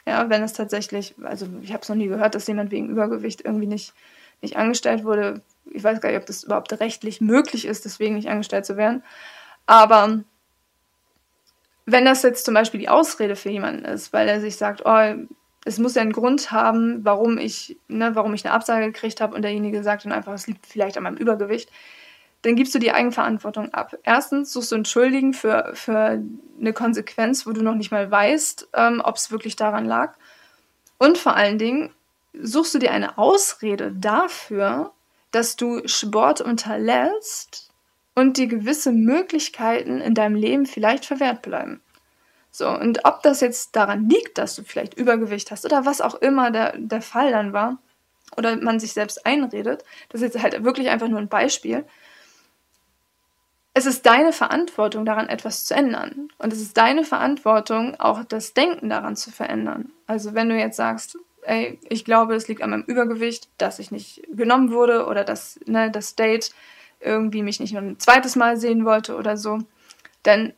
Ja, 0.06 0.28
wenn 0.30 0.42
es 0.42 0.52
tatsächlich, 0.52 1.14
also 1.22 1.46
ich 1.60 1.72
habe 1.72 1.82
es 1.82 1.88
noch 1.88 1.96
nie 1.96 2.08
gehört, 2.08 2.34
dass 2.34 2.46
jemand 2.46 2.70
wegen 2.70 2.88
Übergewicht 2.88 3.42
irgendwie 3.44 3.66
nicht, 3.66 3.94
nicht 4.40 4.56
angestellt 4.56 5.04
wurde. 5.04 5.42
Ich 5.70 5.85
weiß 5.85 6.01
gar 6.01 6.11
nicht, 6.11 6.18
ob 6.18 6.27
das 6.27 6.44
überhaupt 6.44 6.72
rechtlich 6.81 7.20
möglich 7.20 7.66
ist, 7.66 7.85
deswegen 7.85 8.14
nicht 8.14 8.29
angestellt 8.29 8.66
zu 8.66 8.77
werden. 8.77 9.03
Aber 9.66 10.22
wenn 11.87 12.05
das 12.05 12.22
jetzt 12.22 12.44
zum 12.44 12.55
Beispiel 12.55 12.81
die 12.81 12.88
Ausrede 12.88 13.37
für 13.37 13.51
jemanden 13.51 13.85
ist, 13.85 14.12
weil 14.12 14.29
er 14.29 14.40
sich 14.40 14.57
sagt, 14.57 14.83
oh, 14.85 15.14
es 15.64 15.79
muss 15.79 15.94
ja 15.94 16.03
einen 16.03 16.12
Grund 16.12 16.51
haben, 16.51 17.05
warum 17.05 17.38
ich, 17.38 17.79
ne, 17.88 18.14
warum 18.14 18.35
ich 18.35 18.44
eine 18.44 18.55
Absage 18.55 18.87
gekriegt 18.87 19.20
habe 19.20 19.35
und 19.35 19.42
derjenige 19.42 19.83
sagt 19.83 20.05
dann 20.05 20.12
einfach, 20.12 20.33
es 20.33 20.46
liegt 20.46 20.66
vielleicht 20.66 20.96
an 20.96 21.05
meinem 21.05 21.16
Übergewicht, 21.16 21.70
dann 22.42 22.57
gibst 22.57 22.75
du 22.75 22.81
die 22.81 22.90
Eigenverantwortung 22.90 23.72
ab. 23.72 23.96
Erstens 24.03 24.53
suchst 24.53 24.72
du 24.72 24.77
Entschuldigen 24.77 25.33
für, 25.33 25.70
für 25.75 26.20
eine 26.61 26.72
Konsequenz, 26.72 27.46
wo 27.46 27.53
du 27.53 27.62
noch 27.62 27.77
nicht 27.77 27.92
mal 27.92 28.11
weißt, 28.11 28.68
ähm, 28.75 29.01
ob 29.05 29.16
es 29.16 29.31
wirklich 29.31 29.55
daran 29.55 29.85
lag. 29.85 30.14
Und 30.98 31.18
vor 31.18 31.37
allen 31.37 31.59
Dingen 31.59 31.92
suchst 32.40 32.75
du 32.75 32.79
dir 32.79 32.90
eine 32.92 33.16
Ausrede 33.18 33.92
dafür, 33.92 34.92
dass 35.32 35.56
du 35.56 35.86
Sport 35.88 36.40
unterlässt 36.40 37.70
und 38.14 38.36
dir 38.36 38.46
gewisse 38.46 38.92
Möglichkeiten 38.92 40.00
in 40.00 40.14
deinem 40.14 40.36
Leben 40.36 40.66
vielleicht 40.66 41.04
verwehrt 41.04 41.42
bleiben. 41.42 41.82
So, 42.50 42.68
und 42.68 43.04
ob 43.04 43.22
das 43.22 43.40
jetzt 43.40 43.74
daran 43.74 44.08
liegt, 44.08 44.36
dass 44.36 44.54
du 44.54 44.62
vielleicht 44.62 44.94
Übergewicht 44.94 45.50
hast 45.50 45.64
oder 45.64 45.86
was 45.86 46.02
auch 46.02 46.14
immer 46.16 46.50
der, 46.50 46.76
der 46.76 47.00
Fall 47.00 47.32
dann 47.32 47.52
war, 47.52 47.78
oder 48.36 48.56
man 48.56 48.80
sich 48.80 48.92
selbst 48.92 49.26
einredet, 49.26 49.84
das 50.08 50.20
ist 50.20 50.34
jetzt 50.34 50.42
halt 50.42 50.64
wirklich 50.64 50.88
einfach 50.88 51.08
nur 51.08 51.18
ein 51.18 51.28
Beispiel. 51.28 51.84
Es 53.74 53.86
ist 53.86 54.04
deine 54.04 54.32
Verantwortung, 54.32 55.06
daran 55.06 55.28
etwas 55.28 55.64
zu 55.64 55.74
ändern. 55.74 56.28
Und 56.38 56.52
es 56.52 56.60
ist 56.60 56.76
deine 56.76 57.04
Verantwortung, 57.04 57.98
auch 57.98 58.22
das 58.24 58.52
Denken 58.52 58.90
daran 58.90 59.16
zu 59.16 59.30
verändern. 59.30 59.92
Also 60.06 60.34
wenn 60.34 60.50
du 60.50 60.58
jetzt 60.58 60.76
sagst, 60.76 61.16
ey, 61.42 61.78
ich 61.88 62.05
glaube, 62.05 62.35
es 62.35 62.48
liegt 62.48 62.62
an 62.62 62.70
meinem 62.70 62.85
Übergewicht, 62.85 63.48
dass 63.59 63.78
ich 63.78 63.90
nicht 63.90 64.22
genommen 64.33 64.70
wurde 64.70 65.07
oder 65.07 65.24
dass 65.24 65.61
ne, 65.66 65.90
das 65.90 66.14
Date 66.14 66.55
irgendwie 67.00 67.42
mich 67.42 67.61
nicht 67.61 67.72
noch 67.72 67.83
ein 67.83 67.98
zweites 67.98 68.37
Mal 68.37 68.57
sehen 68.57 68.85
wollte 68.85 69.16
oder 69.16 69.37
so, 69.37 69.59
dann 70.22 70.52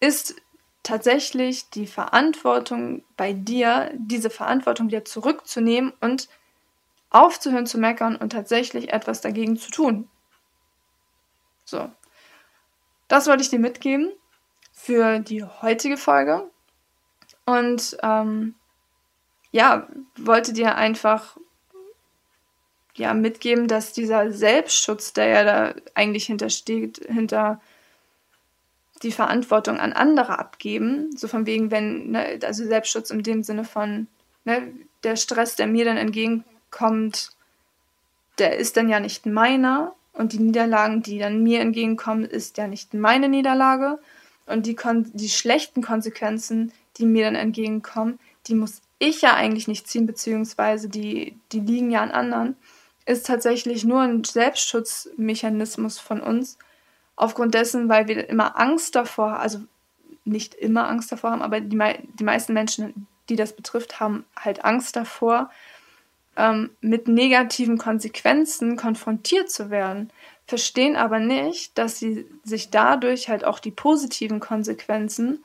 ist 0.00 0.36
tatsächlich 0.82 1.70
die 1.70 1.86
Verantwortung 1.86 3.04
bei 3.16 3.32
dir, 3.32 3.90
diese 3.94 4.30
Verantwortung 4.30 4.88
dir 4.88 5.04
zurückzunehmen 5.04 5.92
und 6.00 6.28
aufzuhören 7.10 7.66
zu 7.66 7.78
meckern 7.78 8.16
und 8.16 8.30
tatsächlich 8.30 8.92
etwas 8.92 9.20
dagegen 9.20 9.56
zu 9.56 9.70
tun. 9.70 10.08
So. 11.64 11.90
Das 13.08 13.26
wollte 13.26 13.42
ich 13.42 13.50
dir 13.50 13.58
mitgeben 13.58 14.12
für 14.72 15.20
die 15.20 15.42
heutige 15.44 15.96
Folge. 15.96 16.50
Und 17.44 17.96
ähm, 18.02 18.54
ja, 19.56 19.88
wollte 20.18 20.52
dir 20.52 20.74
einfach 20.74 21.38
ja 22.94 23.14
mitgeben, 23.14 23.68
dass 23.68 23.94
dieser 23.94 24.30
Selbstschutz, 24.30 25.14
der 25.14 25.28
ja 25.28 25.44
da 25.44 25.74
eigentlich 25.94 26.26
hintersteht, 26.26 27.00
hinter 27.08 27.60
die 29.02 29.12
Verantwortung 29.12 29.78
an 29.78 29.94
andere 29.94 30.38
abgeben. 30.38 31.16
So 31.16 31.26
von 31.26 31.46
wegen, 31.46 31.70
wenn, 31.70 32.10
ne, 32.10 32.38
also 32.44 32.66
Selbstschutz 32.66 33.10
in 33.10 33.22
dem 33.22 33.42
Sinne 33.42 33.64
von, 33.64 34.08
ne, 34.44 34.72
der 35.04 35.16
Stress, 35.16 35.56
der 35.56 35.66
mir 35.66 35.86
dann 35.86 35.96
entgegenkommt, 35.96 37.30
der 38.38 38.56
ist 38.58 38.76
dann 38.76 38.90
ja 38.90 39.00
nicht 39.00 39.24
meiner. 39.24 39.94
Und 40.12 40.34
die 40.34 40.38
Niederlagen, 40.38 41.02
die 41.02 41.18
dann 41.18 41.42
mir 41.42 41.60
entgegenkommen, 41.60 42.24
ist 42.24 42.58
ja 42.58 42.66
nicht 42.66 42.92
meine 42.92 43.30
Niederlage. 43.30 43.98
Und 44.44 44.66
die, 44.66 44.74
Kon 44.74 45.10
die 45.14 45.30
schlechten 45.30 45.82
Konsequenzen, 45.82 46.72
die 46.98 47.06
mir 47.06 47.24
dann 47.24 47.34
entgegenkommen, 47.36 48.18
die 48.48 48.54
muss 48.54 48.82
ich 48.98 49.22
ja 49.22 49.34
eigentlich 49.34 49.68
nicht 49.68 49.88
ziehen, 49.88 50.06
beziehungsweise 50.06 50.88
die, 50.88 51.38
die 51.52 51.60
liegen 51.60 51.90
ja 51.90 52.02
an 52.02 52.10
anderen, 52.10 52.56
ist 53.04 53.26
tatsächlich 53.26 53.84
nur 53.84 54.00
ein 54.00 54.24
Selbstschutzmechanismus 54.24 55.98
von 55.98 56.20
uns, 56.20 56.58
aufgrund 57.14 57.54
dessen, 57.54 57.88
weil 57.88 58.08
wir 58.08 58.28
immer 58.28 58.58
Angst 58.60 58.94
davor, 58.94 59.38
also 59.38 59.60
nicht 60.24 60.54
immer 60.54 60.88
Angst 60.88 61.12
davor 61.12 61.30
haben, 61.30 61.42
aber 61.42 61.60
die, 61.60 61.78
die 62.18 62.24
meisten 62.24 62.52
Menschen, 62.52 63.06
die 63.28 63.36
das 63.36 63.54
betrifft, 63.54 64.00
haben 64.00 64.24
halt 64.36 64.64
Angst 64.64 64.96
davor, 64.96 65.50
ähm, 66.36 66.70
mit 66.80 67.08
negativen 67.08 67.78
Konsequenzen 67.78 68.76
konfrontiert 68.76 69.50
zu 69.50 69.70
werden, 69.70 70.10
verstehen 70.46 70.96
aber 70.96 71.18
nicht, 71.18 71.76
dass 71.78 71.98
sie 71.98 72.26
sich 72.44 72.70
dadurch 72.70 73.28
halt 73.28 73.44
auch 73.44 73.58
die 73.58 73.70
positiven 73.70 74.40
Konsequenzen 74.40 75.44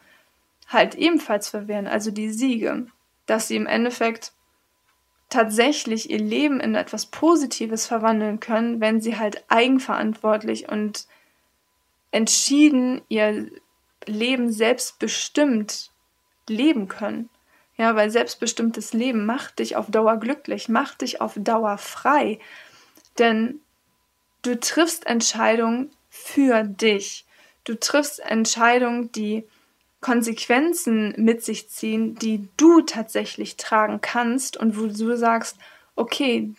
halt 0.68 0.96
ebenfalls 0.96 1.50
verwehren, 1.50 1.88
also 1.88 2.12
die 2.12 2.30
Siege, 2.30 2.88
dass 3.32 3.48
sie 3.48 3.56
im 3.56 3.66
Endeffekt 3.66 4.34
tatsächlich 5.30 6.10
ihr 6.10 6.20
Leben 6.20 6.60
in 6.60 6.76
etwas 6.76 7.06
Positives 7.06 7.88
verwandeln 7.88 8.42
können, 8.42 8.82
wenn 8.82 9.00
sie 9.00 9.18
halt 9.18 9.46
eigenverantwortlich 9.48 10.68
und 10.68 11.08
entschieden 12.12 13.02
ihr 13.08 13.50
Leben 14.06 14.52
selbstbestimmt 14.52 15.92
leben 16.50 16.90
können. 16.90 17.30
Ja, 17.78 17.96
weil 17.96 18.12
selbstbestimmtes 18.12 18.92
Leben 18.92 19.26
macht 19.26 19.60
dich 19.60 19.78
auf 19.78 19.90
Dauer 19.90 20.18
glücklich, 20.18 20.68
macht 20.68 21.00
dich 21.00 21.22
auf 21.22 21.36
Dauer 21.38 21.78
frei. 21.78 22.38
Denn 23.18 23.62
du 24.42 24.60
triffst 24.60 25.08
Entscheidungen 25.08 25.90
für 26.10 26.64
dich. 26.64 27.26
Du 27.64 27.80
triffst 27.80 28.20
Entscheidungen, 28.20 29.10
die 29.14 29.48
Konsequenzen 30.02 31.14
mit 31.18 31.44
sich 31.44 31.70
ziehen, 31.70 32.16
die 32.16 32.50
du 32.58 32.82
tatsächlich 32.82 33.56
tragen 33.58 34.02
kannst 34.02 34.58
und 34.58 34.78
wo 34.78 34.88
du 34.88 35.16
sagst, 35.16 35.58
okay, 35.96 36.54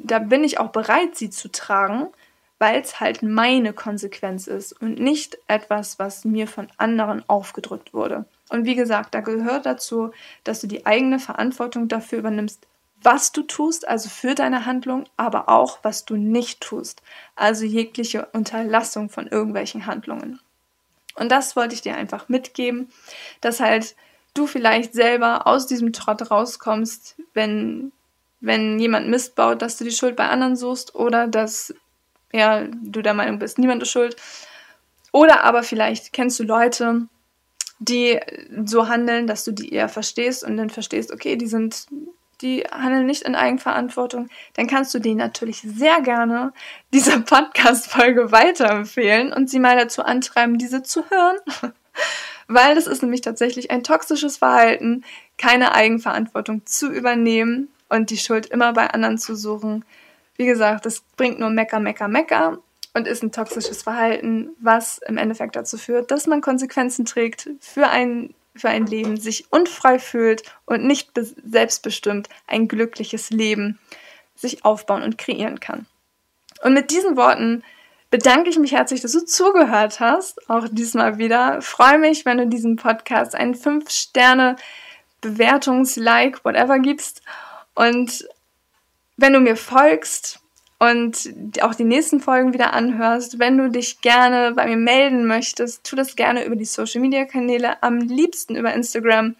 da 0.00 0.18
bin 0.18 0.42
ich 0.42 0.58
auch 0.58 0.70
bereit, 0.70 1.14
sie 1.14 1.30
zu 1.30 1.50
tragen, 1.50 2.08
weil 2.58 2.80
es 2.80 2.98
halt 2.98 3.22
meine 3.22 3.72
Konsequenz 3.72 4.46
ist 4.46 4.72
und 4.72 4.98
nicht 4.98 5.38
etwas, 5.46 5.98
was 5.98 6.24
mir 6.24 6.48
von 6.48 6.68
anderen 6.76 7.22
aufgedrückt 7.28 7.94
wurde. 7.94 8.24
Und 8.50 8.64
wie 8.64 8.74
gesagt, 8.74 9.14
da 9.14 9.20
gehört 9.20 9.66
dazu, 9.66 10.10
dass 10.44 10.60
du 10.60 10.66
die 10.66 10.86
eigene 10.86 11.18
Verantwortung 11.18 11.88
dafür 11.88 12.18
übernimmst, 12.18 12.66
was 13.02 13.30
du 13.30 13.42
tust, 13.42 13.86
also 13.86 14.08
für 14.08 14.34
deine 14.34 14.66
Handlung, 14.66 15.04
aber 15.16 15.48
auch, 15.48 15.78
was 15.82 16.04
du 16.04 16.16
nicht 16.16 16.60
tust, 16.60 17.02
also 17.36 17.64
jegliche 17.64 18.26
Unterlassung 18.32 19.08
von 19.08 19.28
irgendwelchen 19.28 19.86
Handlungen. 19.86 20.40
Und 21.18 21.30
das 21.30 21.56
wollte 21.56 21.74
ich 21.74 21.82
dir 21.82 21.96
einfach 21.96 22.28
mitgeben, 22.28 22.90
dass 23.40 23.60
halt 23.60 23.96
du 24.34 24.46
vielleicht 24.46 24.94
selber 24.94 25.46
aus 25.46 25.66
diesem 25.66 25.92
Trott 25.92 26.30
rauskommst, 26.30 27.16
wenn, 27.34 27.92
wenn 28.40 28.78
jemand 28.78 29.08
Mist 29.08 29.34
baut, 29.34 29.62
dass 29.62 29.76
du 29.76 29.84
die 29.84 29.90
Schuld 29.90 30.16
bei 30.16 30.28
anderen 30.28 30.56
suchst 30.56 30.94
oder 30.94 31.26
dass 31.26 31.74
ja, 32.32 32.66
du 32.82 33.02
der 33.02 33.14
Meinung 33.14 33.38
bist, 33.38 33.58
niemand 33.58 33.82
ist 33.82 33.90
schuld. 33.90 34.16
Oder 35.12 35.44
aber 35.44 35.62
vielleicht 35.62 36.12
kennst 36.12 36.38
du 36.38 36.44
Leute, 36.44 37.08
die 37.78 38.20
so 38.64 38.88
handeln, 38.88 39.26
dass 39.26 39.44
du 39.44 39.52
die 39.52 39.72
eher 39.72 39.88
verstehst 39.88 40.44
und 40.44 40.56
dann 40.56 40.70
verstehst, 40.70 41.12
okay, 41.12 41.36
die 41.36 41.46
sind, 41.46 41.86
die 42.40 42.64
handeln 42.70 43.06
nicht 43.06 43.22
in 43.22 43.34
Eigenverantwortung, 43.34 44.28
dann 44.54 44.66
kannst 44.66 44.94
du 44.94 44.98
denen 44.98 45.18
natürlich 45.18 45.60
sehr 45.62 46.00
gerne 46.00 46.52
diese 46.92 47.20
Podcast-Folge 47.22 48.32
weiterempfehlen 48.32 49.32
und 49.32 49.50
sie 49.50 49.58
mal 49.58 49.76
dazu 49.76 50.02
antreiben, 50.02 50.58
diese 50.58 50.82
zu 50.82 51.04
hören. 51.10 51.38
Weil 52.48 52.74
das 52.74 52.86
ist 52.86 53.02
nämlich 53.02 53.20
tatsächlich 53.20 53.70
ein 53.70 53.84
toxisches 53.84 54.38
Verhalten, 54.38 55.04
keine 55.36 55.74
Eigenverantwortung 55.74 56.64
zu 56.64 56.90
übernehmen 56.90 57.68
und 57.88 58.10
die 58.10 58.16
Schuld 58.16 58.46
immer 58.46 58.72
bei 58.72 58.88
anderen 58.88 59.18
zu 59.18 59.34
suchen. 59.34 59.84
Wie 60.36 60.46
gesagt, 60.46 60.86
das 60.86 61.02
bringt 61.16 61.40
nur 61.40 61.50
Mecker, 61.50 61.80
Mecker, 61.80 62.08
Mecker 62.08 62.58
und 62.94 63.06
ist 63.06 63.22
ein 63.22 63.32
toxisches 63.32 63.82
Verhalten, 63.82 64.50
was 64.60 64.98
im 65.06 65.18
Endeffekt 65.18 65.56
dazu 65.56 65.78
führt, 65.78 66.10
dass 66.10 66.26
man 66.26 66.40
Konsequenzen 66.40 67.04
trägt 67.04 67.50
für 67.60 67.88
ein, 67.88 68.34
für 68.58 68.68
ein 68.68 68.86
Leben, 68.86 69.16
sich 69.16 69.50
unfrei 69.50 69.98
fühlt 69.98 70.42
und 70.66 70.84
nicht 70.84 71.10
selbstbestimmt 71.44 72.28
ein 72.46 72.68
glückliches 72.68 73.30
Leben 73.30 73.78
sich 74.34 74.64
aufbauen 74.64 75.02
und 75.02 75.18
kreieren 75.18 75.60
kann. 75.60 75.86
Und 76.62 76.74
mit 76.74 76.90
diesen 76.90 77.16
Worten 77.16 77.62
bedanke 78.10 78.50
ich 78.50 78.58
mich 78.58 78.72
herzlich, 78.72 79.00
dass 79.00 79.12
du 79.12 79.24
zugehört 79.24 80.00
hast, 80.00 80.48
auch 80.48 80.66
diesmal 80.70 81.18
wieder. 81.18 81.60
Freue 81.62 81.98
mich, 81.98 82.24
wenn 82.24 82.38
du 82.38 82.46
diesem 82.46 82.76
Podcast 82.76 83.34
einen 83.34 83.54
5-Sterne 83.54 84.56
Bewertungs-Like, 85.20 86.44
whatever 86.44 86.78
gibst. 86.78 87.22
Und 87.74 88.28
wenn 89.16 89.32
du 89.32 89.40
mir 89.40 89.56
folgst 89.56 90.40
und 90.78 91.62
auch 91.62 91.74
die 91.74 91.84
nächsten 91.84 92.20
Folgen 92.20 92.52
wieder 92.52 92.72
anhörst. 92.72 93.38
Wenn 93.38 93.58
du 93.58 93.68
dich 93.68 94.00
gerne 94.00 94.52
bei 94.52 94.66
mir 94.66 94.76
melden 94.76 95.26
möchtest, 95.26 95.84
tu 95.84 95.96
das 95.96 96.14
gerne 96.14 96.44
über 96.44 96.54
die 96.54 96.64
Social 96.64 97.00
Media 97.00 97.24
Kanäle, 97.24 97.82
am 97.82 97.98
liebsten 97.98 98.54
über 98.54 98.72
Instagram. 98.72 99.34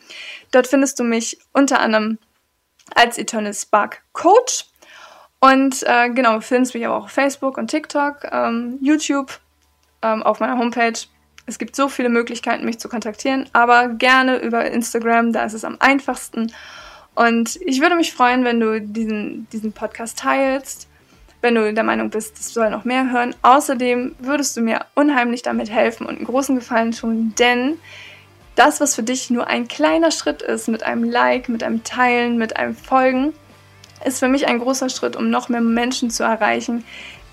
Dort 0.51 0.67
findest 0.67 0.99
du 0.99 1.05
mich 1.05 1.39
unter 1.53 1.81
anderem 1.81 2.19
als 2.95 3.19
Eternal 3.19 3.55
Spark 3.55 4.03
Coach. 4.13 4.67
Und 5.41 5.85
äh, 5.85 6.11
genau, 6.11 6.41
findest 6.41 6.75
mich 6.75 6.85
aber 6.85 6.97
auch 6.97 7.05
auf 7.05 7.13
Facebook 7.13 7.57
und 7.59 7.71
TikTok, 7.71 8.25
ähm, 8.33 8.79
YouTube, 8.81 9.39
ähm, 10.03 10.25
auf 10.25 10.41
meiner 10.41 10.59
Homepage. 10.59 10.99
Es 11.47 11.59
gibt 11.59 11.77
so 11.77 11.89
viele 11.89 12.09
Möglichkeiten, 12.09 12.65
mich 12.65 12.81
zu 12.81 12.89
kontaktieren, 12.89 13.49
aber 13.53 13.89
gerne 13.89 14.39
über 14.39 14.69
Instagram, 14.71 15.33
da 15.33 15.45
ist 15.45 15.55
es 15.55 15.65
am 15.65 15.77
einfachsten. 15.79 16.53
Und 17.15 17.57
ich 17.63 17.81
würde 17.81 17.95
mich 17.95 18.13
freuen, 18.13 18.45
wenn 18.45 18.61
du 18.61 18.81
diesen, 18.81 19.49
diesen 19.51 19.73
Podcast 19.73 20.19
teilst, 20.19 20.88
wenn 21.41 21.55
du 21.55 21.73
der 21.73 21.85
Meinung 21.85 22.11
bist, 22.11 22.39
es 22.39 22.53
soll 22.53 22.71
noch 22.71 22.85
mehr 22.85 23.11
hören. 23.11 23.35
Außerdem 23.43 24.17
würdest 24.19 24.57
du 24.57 24.61
mir 24.61 24.81
unheimlich 24.95 25.43
damit 25.43 25.71
helfen 25.71 26.07
und 26.07 26.17
einen 26.17 26.27
großen 26.27 26.57
Gefallen 26.57 26.93
tun, 26.93 27.35
denn 27.39 27.79
das, 28.57 28.81
was 28.81 28.97
für 28.97 29.05
dich 29.05 29.31
nur 29.31 29.47
ein 29.47 29.69
kleiner 29.69 30.11
Schritt 30.11 30.43
ist, 30.43 30.67
mit 30.67 30.83
einem 30.83 31.05
Like, 31.05 31.49
mit 31.49 31.63
einem 31.63 31.85
Teilen, 31.85 32.39
mit 32.39 32.57
einem 32.57 32.75
Folgen, 32.75 33.33
ist 34.05 34.19
für 34.19 34.29
mich 34.29 34.49
ein 34.49 34.59
großer 34.59 34.89
Schritt, 34.89 35.15
um 35.15 35.31
noch 35.31 35.49
mehr 35.49 35.61
Menschen 35.61 36.11
zu 36.11 36.25
erreichen, 36.25 36.85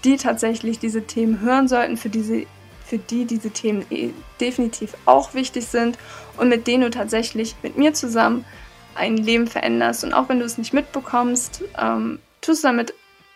die 0.04 0.18
tatsächlich 0.18 0.78
diese 0.78 1.08
Themen 1.08 1.42
hören 1.42 1.68
sollten, 1.68 1.98
für, 1.98 2.10
diese, 2.10 2.46
für 2.86 3.00
die 3.00 3.26
diese 3.26 3.50
Themen 3.50 3.86
eh 3.90 4.12
definitiv 4.40 4.96
auch 5.06 5.34
wichtig 5.34 5.66
sind 5.66 5.98
und 6.38 6.50
mit 6.50 6.68
denen 6.68 6.84
du 6.84 6.90
tatsächlich 6.92 7.56
mit 7.64 7.76
mir 7.76 7.94
zusammen 7.96 8.46
ein 8.94 9.18
Leben 9.18 9.48
veränderst. 9.48 10.04
Und 10.04 10.14
auch 10.14 10.30
wenn 10.30 10.40
du 10.40 10.46
es 10.46 10.60
nicht 10.60 10.74
mitbekommst, 10.74 11.64
ähm, 11.80 12.20
tust 12.42 12.64
du 12.64 12.68
damit 12.68 12.94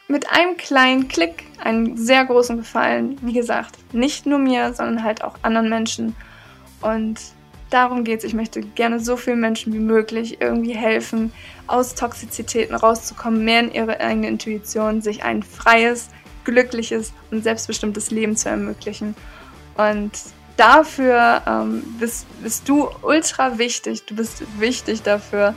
mit 0.10 0.30
einem 0.30 0.58
kleinen 0.58 1.08
Klick 1.08 1.46
einen 1.64 1.96
sehr 1.96 2.26
großen 2.26 2.58
Gefallen. 2.58 3.18
Wie 3.22 3.34
gesagt, 3.34 3.78
nicht 3.94 4.26
nur 4.26 4.40
mir, 4.40 4.74
sondern 4.74 5.04
halt 5.04 5.24
auch 5.24 5.36
anderen 5.44 5.70
Menschen. 5.70 6.16
Und 6.82 7.20
darum 7.70 8.04
geht 8.04 8.20
es. 8.20 8.24
Ich 8.26 8.34
möchte 8.34 8.62
gerne 8.62 9.00
so 9.00 9.16
vielen 9.18 9.40
Menschen 9.40 9.72
wie 9.72 9.80
möglich 9.80 10.42
irgendwie 10.42 10.76
helfen, 10.76 11.32
aus 11.68 11.94
Toxizitäten 11.94 12.76
rauszukommen, 12.76 13.46
mehr 13.46 13.60
in 13.60 13.72
ihre 13.72 14.00
eigene 14.00 14.28
Intuition, 14.28 15.02
sich 15.02 15.24
ein 15.24 15.44
freies, 15.44 16.10
glückliches 16.44 17.14
und 17.30 17.44
selbstbestimmtes 17.44 18.10
Leben 18.10 18.36
zu 18.36 18.50
ermöglichen. 18.50 19.16
Und 19.78 20.12
dafür 20.58 21.44
ähm, 21.46 21.84
bist, 22.00 22.26
bist 22.42 22.68
du 22.68 22.90
ultra 23.04 23.60
wichtig. 23.60 24.06
Du 24.08 24.16
bist 24.16 24.42
wichtig 24.60 25.04
dafür. 25.04 25.54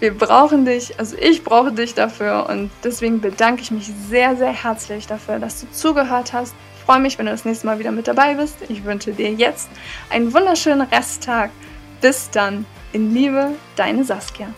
Wir 0.00 0.16
brauchen 0.16 0.64
dich, 0.64 0.98
also 0.98 1.16
ich 1.18 1.44
brauche 1.44 1.72
dich 1.72 1.94
dafür 1.94 2.46
und 2.48 2.70
deswegen 2.82 3.20
bedanke 3.20 3.62
ich 3.62 3.70
mich 3.70 3.90
sehr, 4.08 4.36
sehr 4.36 4.52
herzlich 4.52 5.06
dafür, 5.06 5.38
dass 5.38 5.60
du 5.60 5.70
zugehört 5.70 6.32
hast. 6.32 6.54
Ich 6.76 6.84
freue 6.84 7.00
mich, 7.00 7.18
wenn 7.18 7.26
du 7.26 7.32
das 7.32 7.44
nächste 7.44 7.66
Mal 7.66 7.78
wieder 7.78 7.92
mit 7.92 8.08
dabei 8.08 8.34
bist. 8.34 8.56
Ich 8.68 8.84
wünsche 8.84 9.12
dir 9.12 9.32
jetzt 9.32 9.70
einen 10.10 10.34
wunderschönen 10.34 10.82
Resttag. 10.88 11.50
Bis 12.00 12.28
dann. 12.30 12.66
In 12.92 13.14
Liebe, 13.14 13.52
deine 13.76 14.04
Saskia. 14.04 14.48